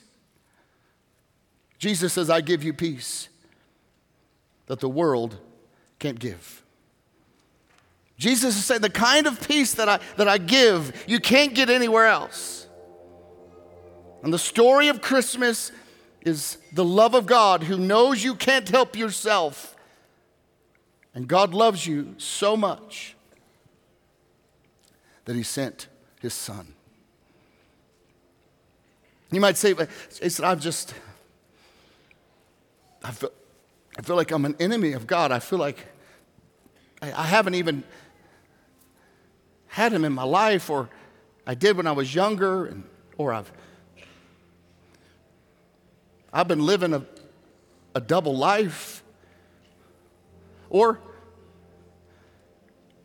Jesus 1.78 2.14
says, 2.14 2.32
I 2.32 2.42
give 2.42 2.64
you 2.64 2.74
peace 2.74 3.30
that 4.66 4.80
the 4.80 4.90
world 4.90 5.38
can't 6.00 6.18
give. 6.18 6.64
Jesus 8.18 8.58
is 8.58 8.66
saying, 8.66 8.82
the 8.82 8.90
kind 8.90 9.28
of 9.28 9.48
peace 9.48 9.76
that 9.76 9.88
I, 9.88 10.00
that 10.18 10.28
I 10.28 10.40
give, 10.40 11.04
you 11.06 11.20
can't 11.20 11.54
get 11.54 11.70
anywhere 11.70 12.08
else. 12.08 12.61
And 14.24 14.34
the 14.34 14.40
story 14.40 14.88
of 14.88 15.02
Christmas 15.02 15.72
is 16.22 16.58
the 16.72 16.86
love 16.86 17.16
of 17.16 17.26
God 17.26 17.64
who 17.64 17.78
knows 17.78 18.24
you 18.24 18.36
can't 18.36 18.70
help 18.70 18.96
yourself. 18.96 19.76
And 21.14 21.28
God 21.28 21.54
loves 21.54 21.86
you 21.86 22.16
so 22.18 22.56
much 22.56 23.16
that 25.26 25.36
He 25.36 25.44
sent 25.44 25.88
His 26.20 26.34
Son. 26.34 26.74
You 29.32 29.40
might 29.40 29.58
say, 29.58 29.74
I've 30.44 30.60
just, 30.60 30.94
I 33.04 33.12
feel, 33.12 33.32
I 33.98 34.02
feel 34.02 34.16
like 34.16 34.32
I'm 34.32 34.46
an 34.46 34.56
enemy 34.60 34.92
of 34.92 35.08
God. 35.08 35.32
I 35.32 35.40
feel 35.40 35.60
like 35.60 35.78
I, 37.02 37.14
I 37.14 37.24
haven't 37.24 37.56
even 37.56 37.84
had 39.68 39.94
him 39.94 40.04
in 40.04 40.12
my 40.12 40.24
life, 40.24 40.70
or 40.70 40.90
I 41.48 41.56
did 41.56 41.78
when 41.78 41.88
I 41.88 41.94
was 41.94 42.14
younger, 42.14 42.66
and, 42.66 42.84
or 43.18 43.32
I've, 43.32 43.52
I've 46.34 46.48
been 46.48 46.66
living 46.66 46.94
a, 46.94 47.06
a 47.94 48.02
double 48.02 48.38
life. 48.38 49.04
Or 50.70 51.00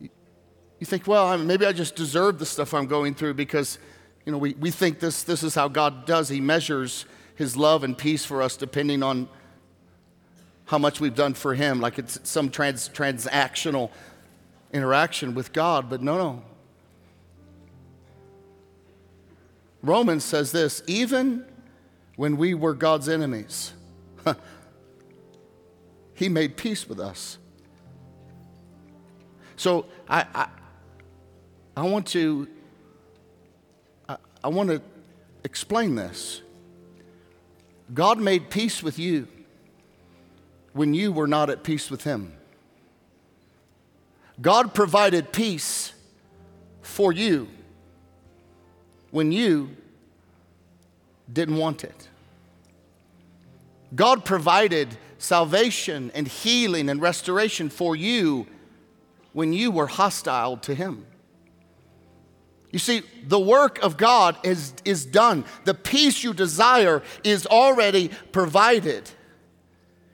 you 0.00 0.84
think, 0.84 1.06
well, 1.06 1.36
maybe 1.38 1.66
I 1.66 1.72
just 1.72 1.96
deserve 1.96 2.38
the 2.38 2.46
stuff 2.46 2.74
I'm 2.74 2.86
going 2.86 3.14
through 3.14 3.34
because 3.34 3.78
you 4.24 4.32
know, 4.32 4.38
we, 4.38 4.54
we 4.54 4.70
think 4.70 5.00
this, 5.00 5.22
this 5.22 5.42
is 5.42 5.54
how 5.54 5.68
God 5.68 6.06
does. 6.06 6.28
He 6.28 6.40
measures 6.40 7.06
his 7.36 7.56
love 7.56 7.84
and 7.84 7.96
peace 7.96 8.24
for 8.24 8.42
us 8.42 8.56
depending 8.56 9.02
on 9.02 9.28
how 10.66 10.78
much 10.78 11.00
we've 11.00 11.14
done 11.14 11.34
for 11.34 11.54
him, 11.54 11.80
like 11.80 11.98
it's 11.98 12.18
some 12.28 12.50
trans, 12.50 12.88
transactional 12.88 13.90
interaction 14.72 15.34
with 15.34 15.52
God. 15.52 15.88
But 15.88 16.02
no, 16.02 16.18
no. 16.18 16.42
Romans 19.82 20.24
says 20.24 20.50
this 20.50 20.82
even 20.88 21.44
when 22.16 22.36
we 22.36 22.54
were 22.54 22.74
God's 22.74 23.08
enemies, 23.08 23.72
he 26.14 26.28
made 26.28 26.56
peace 26.56 26.88
with 26.88 26.98
us. 26.98 27.38
So 29.56 29.86
I, 30.08 30.26
I, 30.34 30.48
I 31.76 31.82
want 31.82 32.06
to 32.08 32.48
I, 34.08 34.16
I 34.44 34.48
want 34.48 34.70
to 34.70 34.82
explain 35.44 35.94
this. 35.94 36.42
God 37.92 38.18
made 38.18 38.50
peace 38.50 38.82
with 38.82 38.98
you 38.98 39.28
when 40.72 40.92
you 40.92 41.12
were 41.12 41.26
not 41.26 41.50
at 41.50 41.62
peace 41.62 41.90
with 41.90 42.04
Him. 42.04 42.32
God 44.40 44.74
provided 44.74 45.32
peace 45.32 45.92
for 46.82 47.12
you 47.12 47.48
when 49.10 49.32
you 49.32 49.76
didn't 51.32 51.56
want 51.56 51.84
it. 51.84 52.08
God 53.94 54.24
provided 54.24 54.96
salvation 55.18 56.10
and 56.14 56.26
healing 56.26 56.88
and 56.88 57.00
restoration 57.00 57.68
for 57.68 57.96
you 57.96 58.46
when 59.32 59.52
you 59.52 59.70
were 59.70 59.86
hostile 59.86 60.56
to 60.58 60.74
Him. 60.74 61.06
You 62.72 62.78
see, 62.78 63.02
the 63.24 63.38
work 63.38 63.78
of 63.82 63.96
God 63.96 64.36
is, 64.42 64.74
is 64.84 65.06
done. 65.06 65.44
The 65.64 65.74
peace 65.74 66.22
you 66.22 66.34
desire 66.34 67.02
is 67.24 67.46
already 67.46 68.10
provided. 68.32 69.08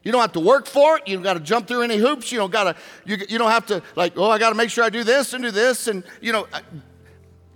You 0.05 0.13
don't 0.13 0.21
have 0.21 0.33
to 0.33 0.41
work 0.41 0.67
for 0.67 0.99
it. 0.99 1.09
You 1.09 1.17
don't 1.17 1.23
got 1.23 1.35
to 1.35 1.41
jump 1.41 1.67
through 1.67 1.83
any 1.83 1.97
hoops. 1.97 2.31
You 2.31 2.39
don't 2.39 2.53
got 2.53 2.65
to. 2.65 2.77
You, 3.05 3.17
you 3.29 3.39
don't 3.39 3.51
have 3.51 3.67
to 3.67 3.83
like. 3.95 4.15
Oh, 4.17 4.31
I 4.31 4.39
got 4.39 4.51
to 4.51 4.55
make 4.55 4.71
sure 4.71 4.85
I 4.85 4.91
do 4.91 5.05
this 5.05 5.33
and 5.33 5.43
do 5.43 5.51
this, 5.51 5.87
and 5.87 6.03
you 6.21 6.33
know, 6.33 6.47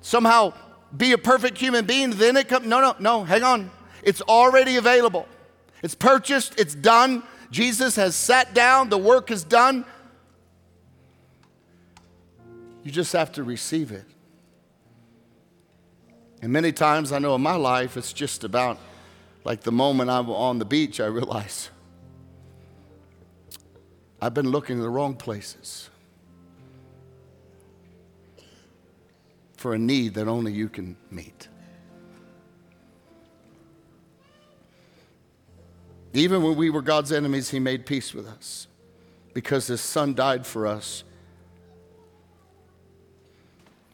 somehow 0.00 0.54
be 0.96 1.12
a 1.12 1.18
perfect 1.18 1.58
human 1.58 1.84
being. 1.84 2.10
Then 2.10 2.36
it 2.36 2.48
comes. 2.48 2.66
No, 2.66 2.80
no, 2.80 2.96
no. 2.98 3.24
Hang 3.24 3.42
on. 3.42 3.70
It's 4.02 4.20
already 4.22 4.76
available. 4.76 5.26
It's 5.82 5.94
purchased. 5.94 6.58
It's 6.58 6.74
done. 6.74 7.22
Jesus 7.50 7.96
has 7.96 8.14
sat 8.14 8.54
down. 8.54 8.88
The 8.88 8.98
work 8.98 9.30
is 9.30 9.44
done. 9.44 9.84
You 12.82 12.92
just 12.92 13.12
have 13.12 13.32
to 13.32 13.42
receive 13.42 13.90
it. 13.90 14.04
And 16.42 16.52
many 16.52 16.70
times 16.70 17.12
I 17.12 17.18
know 17.18 17.34
in 17.34 17.40
my 17.40 17.56
life, 17.56 17.96
it's 17.96 18.12
just 18.12 18.44
about 18.44 18.78
like 19.44 19.62
the 19.62 19.72
moment 19.72 20.10
I'm 20.10 20.30
on 20.30 20.58
the 20.58 20.64
beach, 20.64 21.00
I 21.00 21.06
realize 21.06 21.70
I've 24.20 24.34
been 24.34 24.50
looking 24.50 24.76
in 24.76 24.82
the 24.82 24.90
wrong 24.90 25.14
places 25.14 25.90
for 29.56 29.74
a 29.74 29.78
need 29.78 30.14
that 30.14 30.28
only 30.28 30.52
you 30.52 30.68
can 30.68 30.96
meet. 31.10 31.48
Even 36.12 36.42
when 36.42 36.56
we 36.56 36.70
were 36.70 36.82
God's 36.82 37.12
enemies, 37.12 37.50
He 37.50 37.58
made 37.58 37.84
peace 37.84 38.14
with 38.14 38.26
us 38.26 38.68
because 39.34 39.66
His 39.66 39.80
Son 39.80 40.14
died 40.14 40.46
for 40.46 40.66
us 40.66 41.04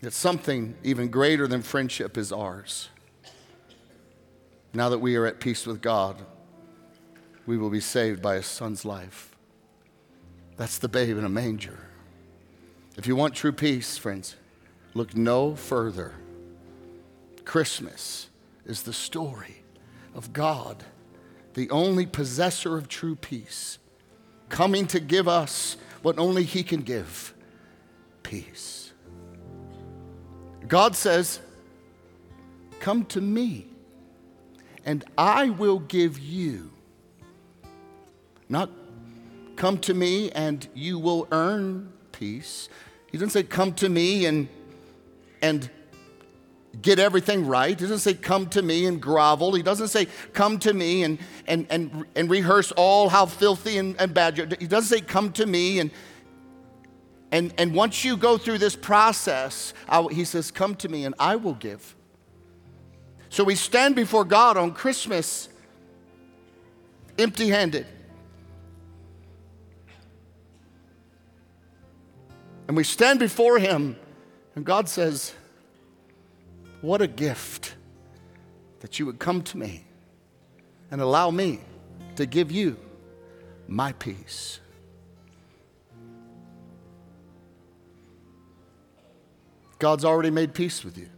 that 0.03 0.13
something 0.13 0.75
even 0.83 1.09
greater 1.09 1.47
than 1.47 1.63
friendship 1.63 2.19
is 2.19 2.33
ours. 2.33 2.89
Now 4.75 4.89
that 4.89 4.99
we 4.99 5.17
are 5.17 5.27
at 5.27 5.41
peace 5.41 5.67
with 5.67 5.81
God, 5.81 6.17
we 7.47 7.57
will 7.57 7.71
be 7.71 7.81
saved 7.81 8.23
by 8.23 8.37
His 8.37 8.47
Son's 8.47 8.85
life. 8.85 9.37
That's 10.57 10.79
the 10.79 10.89
babe 10.89 11.19
in 11.19 11.25
a 11.25 11.29
manger. 11.29 11.79
If 12.97 13.07
you 13.07 13.17
want 13.17 13.35
true 13.35 13.53
peace, 13.53 13.97
friends, 13.97 14.37
look 14.95 15.17
no 15.17 15.55
further. 15.55 16.15
Christmas 17.45 18.29
is 18.65 18.83
the 18.83 18.93
story 18.93 19.63
of 20.15 20.33
God, 20.33 20.85
the 21.55 21.71
only 21.71 22.07
possessor 22.07 22.77
of 22.77 22.89
true 22.89 23.17
peace, 23.17 23.79
coming 24.49 24.87
to 24.89 25.01
give 25.01 25.29
us 25.29 25.77
what 26.03 26.19
only 26.19 26.45
He 26.45 26.63
can 26.63 26.83
give 26.83 27.35
peace. 28.23 28.93
God 30.69 30.95
says, 30.95 31.41
Come 32.81 33.05
to 33.07 33.21
me, 33.21 33.69
and 34.85 35.05
I 35.17 35.51
will 35.51 35.79
give 35.79 36.19
you. 36.19 36.71
Not 38.49 38.71
come 39.57 39.79
to 39.79 39.95
me 39.95 40.31
and 40.33 40.67
you 40.75 40.99
will 40.99 41.29
earn 41.31 41.93
peace. 42.11 42.69
He 43.11 43.17
doesn't 43.17 43.31
say, 43.31 43.43
Come 43.45 43.73
to 43.75 43.89
me 43.89 44.27
and, 44.27 44.49
and 45.43 45.69
get 46.81 46.99
everything 46.99 47.47
right. 47.47 47.69
He 47.69 47.75
doesn't 47.75 47.99
say, 47.99 48.15
Come 48.15 48.49
to 48.51 48.63
me 48.63 48.87
and 48.87 49.01
grovel. 49.03 49.55
He 49.55 49.63
doesn't 49.63 49.89
say, 49.89 50.07
Come 50.33 50.59
to 50.61 50.73
me 50.73 51.03
and, 51.03 51.19
and, 51.47 51.67
and, 51.69 52.07
and 52.17 52.31
rehearse 52.31 52.73
all 52.73 53.11
how 53.11 53.27
filthy 53.27 53.77
and, 53.77 54.01
and 54.01 54.15
bad 54.15 54.39
you 54.39 54.49
He 54.59 54.67
doesn't 54.67 54.97
say, 54.97 55.05
Come 55.05 55.33
to 55.33 55.45
me 55.45 55.81
and 55.81 55.91
and, 57.33 57.55
and 57.57 57.75
once 57.75 58.05
you 58.05 58.19
go 58.19 58.37
through 58.37 58.59
this 58.59 58.77
process, 58.77 59.73
I, 59.89 60.03
he 60.13 60.25
says, 60.25 60.51
Come 60.51 60.75
to 60.77 60.89
me 60.89 61.07
and 61.07 61.15
I 61.19 61.37
will 61.37 61.55
give. 61.55 61.97
So 63.31 63.43
we 63.43 63.55
stand 63.55 63.97
before 63.97 64.27
God 64.27 64.59
on 64.59 64.73
Christmas 64.73 65.49
empty 67.19 67.49
handed. 67.49 67.87
And 72.69 72.77
we 72.77 72.85
stand 72.85 73.19
before 73.19 73.59
Him, 73.59 73.97
and 74.55 74.65
God 74.65 74.89
says, 74.89 75.35
What 76.81 77.01
a 77.01 77.07
gift 77.07 77.75
that 78.81 78.99
you 78.99 79.07
would 79.07 79.19
come 79.19 79.43
to 79.43 79.57
me 79.57 79.85
and 80.91 81.01
allow 81.01 81.31
me 81.31 81.61
to 82.17 82.27
give 82.27 82.53
you 82.53 82.77
my 83.67 83.93
peace. 83.93 84.61
God's 89.79 90.05
already 90.05 90.31
made 90.31 90.55
peace 90.55 90.85
with 90.85 90.97
you. 90.97 91.09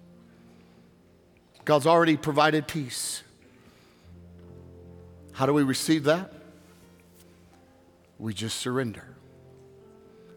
God's 1.64 1.87
already 1.87 2.16
provided 2.16 2.66
peace. 2.68 3.23
How 5.33 5.47
do 5.47 5.53
we 5.53 5.62
receive 5.62 6.05
that? 6.05 6.33
We 8.18 8.33
just 8.33 8.59
surrender. 8.61 9.05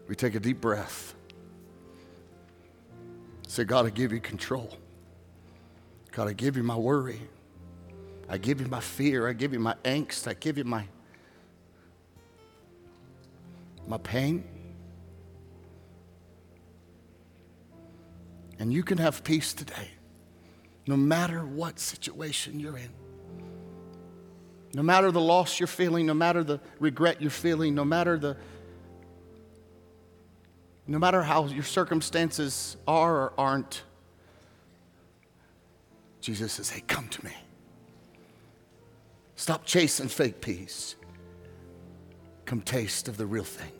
We 0.08 0.14
take 0.14 0.34
a 0.34 0.40
deep 0.40 0.60
breath. 0.60 1.14
Say, 3.48 3.64
God, 3.64 3.86
I 3.86 3.90
give 3.90 4.12
you 4.12 4.20
control. 4.20 4.76
God, 6.12 6.28
I 6.28 6.34
give 6.34 6.58
you 6.58 6.62
my 6.62 6.76
worry. 6.76 7.18
I 8.28 8.36
give 8.36 8.60
you 8.60 8.66
my 8.66 8.78
fear. 8.78 9.26
I 9.26 9.32
give 9.32 9.54
you 9.54 9.58
my 9.58 9.74
angst. 9.84 10.28
I 10.28 10.34
give 10.34 10.58
you 10.58 10.64
my, 10.64 10.84
my 13.86 13.96
pain. 13.96 14.44
And 18.58 18.70
you 18.70 18.82
can 18.82 18.98
have 18.98 19.24
peace 19.24 19.54
today, 19.54 19.92
no 20.86 20.96
matter 20.96 21.40
what 21.42 21.80
situation 21.80 22.60
you're 22.60 22.76
in. 22.76 22.90
No 24.74 24.82
matter 24.82 25.10
the 25.10 25.22
loss 25.22 25.58
you're 25.58 25.66
feeling, 25.66 26.04
no 26.04 26.12
matter 26.12 26.44
the 26.44 26.60
regret 26.78 27.22
you're 27.22 27.30
feeling, 27.30 27.74
no 27.74 27.86
matter 27.86 28.18
the 28.18 28.36
no 30.88 30.98
matter 30.98 31.22
how 31.22 31.46
your 31.46 31.62
circumstances 31.62 32.78
are 32.88 33.14
or 33.14 33.32
aren't, 33.36 33.82
Jesus 36.22 36.54
says, 36.54 36.70
Hey, 36.70 36.82
come 36.86 37.08
to 37.08 37.24
me. 37.24 37.32
Stop 39.36 39.66
chasing 39.66 40.08
fake 40.08 40.40
peace. 40.40 40.96
Come 42.46 42.62
taste 42.62 43.06
of 43.06 43.18
the 43.18 43.26
real 43.26 43.44
thing. 43.44 43.70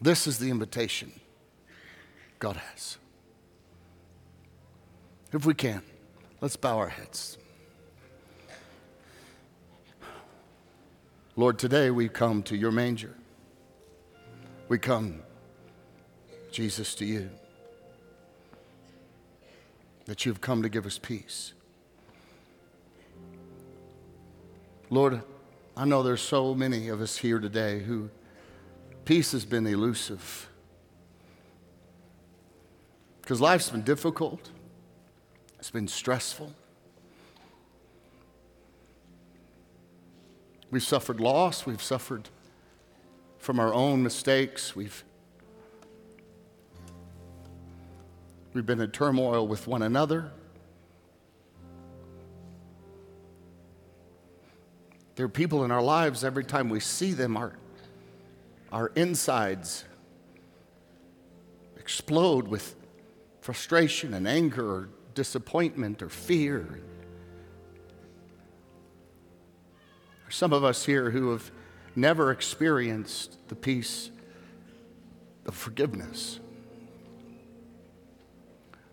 This 0.00 0.26
is 0.26 0.38
the 0.38 0.50
invitation 0.50 1.12
God 2.40 2.56
has. 2.56 2.98
If 5.32 5.46
we 5.46 5.54
can, 5.54 5.82
let's 6.40 6.56
bow 6.56 6.78
our 6.78 6.88
heads. 6.88 7.38
Lord, 11.36 11.58
today 11.58 11.90
we 11.90 12.08
come 12.08 12.42
to 12.44 12.56
your 12.56 12.72
manger. 12.72 13.14
We 14.68 14.78
come, 14.78 15.22
Jesus, 16.50 16.94
to 16.96 17.04
you. 17.04 17.30
That 20.06 20.24
you've 20.24 20.40
come 20.40 20.62
to 20.62 20.68
give 20.68 20.86
us 20.86 20.98
peace. 20.98 21.52
Lord, 24.90 25.20
I 25.76 25.84
know 25.84 26.02
there's 26.02 26.22
so 26.22 26.54
many 26.54 26.88
of 26.88 27.00
us 27.00 27.18
here 27.18 27.38
today 27.38 27.80
who 27.80 28.08
Peace 29.06 29.30
has 29.30 29.44
been 29.44 29.68
elusive. 29.68 30.50
Because 33.22 33.40
life's 33.40 33.70
been 33.70 33.82
difficult, 33.82 34.50
it's 35.60 35.70
been 35.70 35.86
stressful. 35.86 36.52
We've 40.70 40.82
suffered 40.82 41.20
loss, 41.20 41.64
we've 41.64 41.82
suffered 41.82 42.28
from 43.38 43.60
our 43.60 43.72
own 43.72 44.02
mistakes, 44.02 44.74
we've 44.74 45.04
we've 48.52 48.66
been 48.66 48.80
in 48.80 48.90
turmoil 48.90 49.46
with 49.46 49.66
one 49.66 49.82
another. 49.82 50.32
There 55.14 55.24
are 55.24 55.30
people 55.30 55.64
in 55.64 55.70
our 55.70 55.82
lives, 55.82 56.24
every 56.24 56.44
time 56.44 56.68
we 56.68 56.80
see 56.80 57.12
them, 57.12 57.36
our, 57.36 57.52
our 58.70 58.92
insides 58.96 59.84
explode 61.78 62.48
with 62.48 62.74
frustration 63.40 64.12
and 64.12 64.26
anger 64.26 64.68
or 64.68 64.88
disappointment 65.14 66.02
or 66.02 66.08
fear. 66.08 66.80
Some 70.28 70.52
of 70.52 70.64
us 70.64 70.84
here 70.84 71.10
who 71.10 71.30
have 71.30 71.50
never 71.94 72.30
experienced 72.30 73.36
the 73.48 73.54
peace 73.54 74.10
of 75.46 75.54
forgiveness. 75.54 76.40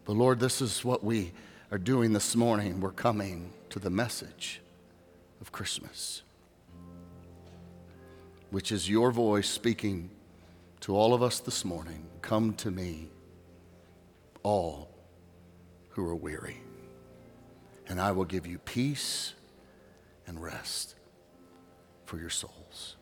But 0.06 0.14
Lord, 0.14 0.40
this 0.40 0.62
is 0.62 0.86
what 0.86 1.04
we 1.04 1.32
are 1.72 1.78
doing 1.78 2.14
this 2.14 2.36
morning. 2.36 2.80
We're 2.80 2.92
coming 2.92 3.52
to 3.70 3.80
the 3.80 3.90
message 3.90 4.62
of 5.42 5.52
Christmas, 5.52 6.22
which 8.52 8.72
is 8.72 8.90
your 8.90 9.12
voice 9.12 9.50
speaking 9.50 10.10
to 10.82 10.96
all 10.96 11.14
of 11.14 11.24
us 11.24 11.40
this 11.40 11.66
morning 11.66 12.06
Come 12.22 12.54
to 12.56 12.72
me, 12.72 13.10
all 14.44 14.90
who 15.90 16.06
are 16.06 16.16
weary, 16.16 16.62
and 17.88 18.00
I 18.00 18.12
will 18.12 18.26
give 18.26 18.46
you 18.46 18.60
peace 18.60 19.34
and 20.26 20.42
rest 20.42 20.96
for 22.14 22.20
your 22.20 22.30
souls. 22.30 22.96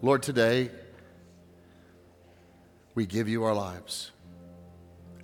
Lord, 0.00 0.22
today 0.22 0.70
we 2.94 3.04
give 3.04 3.28
you 3.28 3.44
our 3.44 3.52
lives 3.52 4.12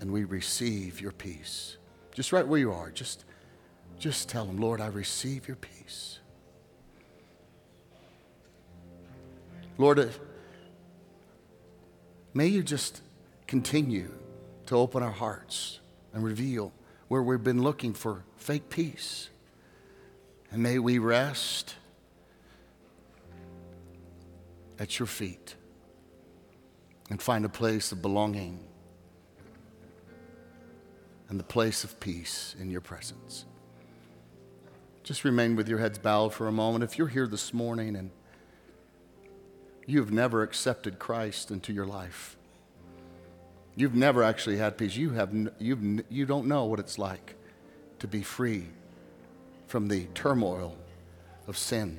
and 0.03 0.12
we 0.12 0.25
receive 0.25 1.01
your 1.01 1.12
peace. 1.12 1.79
Just 2.14 2.31
right 2.31 2.46
where 2.46 2.61
you 2.61 2.72
are, 2.72 2.90
just, 2.90 3.25
just 3.98 4.29
tell 4.29 4.44
them, 4.44 4.59
Lord, 4.59 4.83
I 4.83 4.88
receive 4.88 5.48
your 5.48 5.57
peace. 5.57 6.18
Lord, 9.79 9.98
uh, 9.98 10.09
may 12.35 12.48
you 12.48 12.62
just 12.62 13.01
continue 13.46 14.12
to 14.66 14.77
open 14.77 15.03
our 15.03 15.11
hearts 15.11 15.81
and 16.12 16.22
reveal 16.22 16.70
where 17.09 17.22
we've 17.22 17.42
been 17.42 17.62
looking 17.62 17.94
for 17.94 18.25
fake 18.37 18.68
peace. 18.68 19.31
And 20.53 20.62
may 20.62 20.79
we 20.79 20.99
rest 20.99 21.77
at 24.79 24.99
your 24.99 25.07
feet 25.07 25.55
and 27.09 27.23
find 27.23 27.47
a 27.47 27.49
place 27.49 27.91
of 27.91 28.03
belonging 28.03 28.61
and 31.31 31.41
the 31.41 31.45
place 31.45 31.85
of 31.85 31.99
peace 32.01 32.55
in 32.61 32.71
your 32.71 32.83
presence. 32.83 33.47
Just 35.03 35.25
remain 35.25 35.57
with 35.57 35.69
your 35.69 35.79
heads 35.79 35.99
bowed 35.99 36.35
for 36.35 36.47
a 36.47 36.53
moment. 36.53 36.85
If 36.85 36.99
you're 36.99 37.09
here 37.09 37.27
this 37.27 37.55
morning 37.55 37.97
and 37.97 38.11
you've 39.87 40.12
never 40.12 40.43
accepted 40.43 40.99
Christ 40.99 41.51
into 41.51 41.73
your 41.73 41.87
life, 41.87 42.37
you've 43.75 43.95
never 43.95 44.23
actually 44.23 44.59
had 44.59 44.77
peace, 44.77 44.97
you, 44.97 45.11
have, 45.11 45.35
you've, 45.59 46.05
you 46.11 46.27
don't 46.27 46.47
know 46.47 46.67
what 46.67 46.79
it's 46.79 46.99
like 46.99 47.37
to 48.01 48.07
be 48.07 48.21
free 48.21 48.67
from 49.72 49.88
the 49.88 50.04
turmoil 50.12 50.76
of 51.46 51.56
sin. 51.56 51.98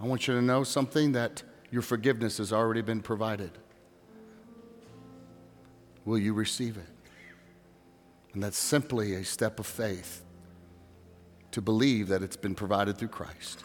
I 0.00 0.06
want 0.06 0.28
you 0.28 0.34
to 0.34 0.40
know 0.40 0.62
something 0.62 1.10
that 1.12 1.42
your 1.72 1.82
forgiveness 1.82 2.38
has 2.38 2.52
already 2.52 2.82
been 2.82 3.00
provided. 3.00 3.50
Will 6.04 6.18
you 6.18 6.32
receive 6.32 6.76
it? 6.76 6.86
And 8.34 8.40
that's 8.40 8.56
simply 8.56 9.14
a 9.14 9.24
step 9.24 9.58
of 9.58 9.66
faith 9.66 10.22
to 11.50 11.60
believe 11.60 12.06
that 12.06 12.22
it's 12.22 12.36
been 12.36 12.54
provided 12.54 12.98
through 12.98 13.08
Christ. 13.08 13.64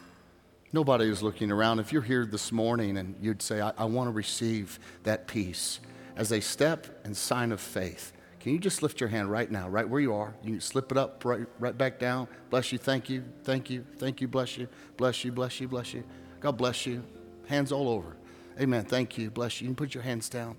Nobody 0.72 1.08
is 1.08 1.22
looking 1.22 1.52
around. 1.52 1.78
If 1.78 1.94
you're 1.94 2.02
here 2.02 2.26
this 2.26 2.52
morning 2.52 2.98
and 2.98 3.16
you'd 3.22 3.44
say, 3.44 3.62
I, 3.62 3.72
I 3.78 3.86
want 3.86 4.08
to 4.08 4.12
receive 4.12 4.80
that 5.04 5.28
peace 5.28 5.80
as 6.16 6.32
a 6.32 6.42
step 6.42 7.06
and 7.06 7.16
sign 7.16 7.52
of 7.52 7.62
faith, 7.62 8.13
can 8.44 8.52
you 8.52 8.60
just 8.60 8.84
lift 8.84 9.00
your 9.00 9.08
hand 9.08 9.32
right 9.32 9.50
now, 9.50 9.70
right 9.70 9.88
where 9.88 10.02
you 10.02 10.14
are? 10.14 10.36
You 10.44 10.52
can 10.52 10.60
slip 10.60 10.92
it 10.92 10.98
up, 10.98 11.24
right, 11.24 11.48
right 11.60 11.78
back 11.78 11.98
down. 11.98 12.28
Bless 12.50 12.74
you, 12.74 12.78
thank 12.78 13.10
you, 13.10 13.24
thank 13.46 13.70
you, 13.70 13.86
thank 13.96 14.20
you, 14.20 14.28
bless 14.28 14.58
you, 14.58 14.68
bless 14.98 15.24
you, 15.24 15.32
bless 15.32 15.62
you, 15.62 15.70
bless 15.70 15.94
you. 15.94 16.04
God 16.42 16.58
bless 16.58 16.86
you. 16.86 17.06
Hands 17.48 17.72
all 17.72 17.88
over. 17.88 18.18
Amen. 18.60 18.84
Thank 18.84 19.18
you, 19.18 19.32
bless 19.32 19.62
you. 19.62 19.66
You 19.66 19.70
can 19.70 19.78
put 19.78 19.94
your 19.94 20.04
hands 20.04 20.28
down. 20.28 20.58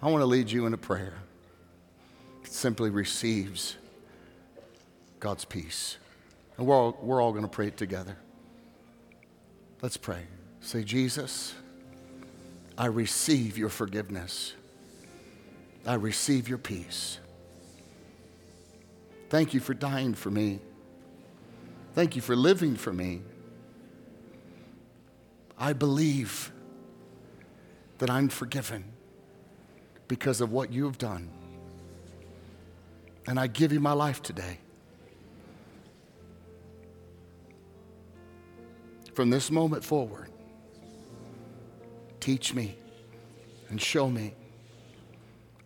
I 0.00 0.08
want 0.08 0.22
to 0.22 0.26
lead 0.26 0.48
you 0.48 0.64
in 0.66 0.74
a 0.74 0.78
prayer. 0.78 1.14
It 2.44 2.52
simply 2.52 2.90
receives 2.90 3.74
God's 5.18 5.44
peace. 5.44 5.96
And 6.56 6.68
we're 6.68 6.76
all, 6.76 6.96
we're 7.02 7.20
all 7.20 7.32
going 7.32 7.42
to 7.42 7.50
pray 7.50 7.66
it 7.66 7.76
together. 7.76 8.16
Let's 9.82 9.96
pray. 9.96 10.22
Say, 10.60 10.84
Jesus, 10.84 11.52
I 12.78 12.86
receive 12.86 13.58
your 13.58 13.70
forgiveness. 13.70 14.52
I 15.86 15.94
receive 15.94 16.48
your 16.48 16.58
peace. 16.58 17.20
Thank 19.28 19.54
you 19.54 19.60
for 19.60 19.72
dying 19.72 20.14
for 20.14 20.30
me. 20.30 20.60
Thank 21.94 22.16
you 22.16 22.22
for 22.22 22.34
living 22.34 22.76
for 22.76 22.92
me. 22.92 23.22
I 25.58 25.72
believe 25.72 26.52
that 27.98 28.10
I'm 28.10 28.28
forgiven 28.28 28.84
because 30.08 30.40
of 30.40 30.52
what 30.52 30.72
you 30.72 30.84
have 30.84 30.98
done. 30.98 31.30
And 33.26 33.40
I 33.40 33.46
give 33.46 33.72
you 33.72 33.80
my 33.80 33.92
life 33.92 34.22
today. 34.22 34.58
From 39.14 39.30
this 39.30 39.50
moment 39.50 39.82
forward, 39.82 40.30
teach 42.20 42.54
me 42.54 42.76
and 43.70 43.80
show 43.80 44.10
me 44.10 44.34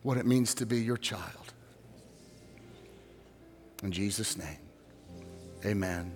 what 0.03 0.17
it 0.17 0.27
means 0.27 0.55
to 0.55 0.67
be 0.67 0.81
your 0.81 0.97
child. 0.97 1.55
In 3.83 3.93
Jesus' 3.93 4.37
name, 4.37 4.59
amen. 5.65 6.13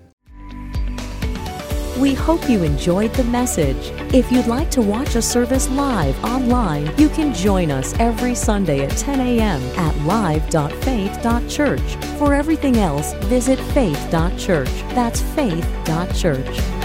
We 1.98 2.12
hope 2.12 2.50
you 2.50 2.64
enjoyed 2.64 3.14
the 3.14 3.22
message. 3.24 3.92
If 4.12 4.32
you'd 4.32 4.48
like 4.48 4.68
to 4.72 4.82
watch 4.82 5.14
a 5.14 5.22
service 5.22 5.68
live 5.70 6.22
online, 6.24 6.92
you 6.98 7.08
can 7.08 7.32
join 7.32 7.70
us 7.70 7.94
every 8.00 8.34
Sunday 8.34 8.84
at 8.84 8.90
10 8.96 9.20
a.m. 9.20 9.62
at 9.78 9.96
live.faith.church. 10.04 11.96
For 12.18 12.34
everything 12.34 12.78
else, 12.78 13.12
visit 13.26 13.60
faith.church. 13.72 14.70
That's 14.94 15.20
faith.church. 15.20 16.83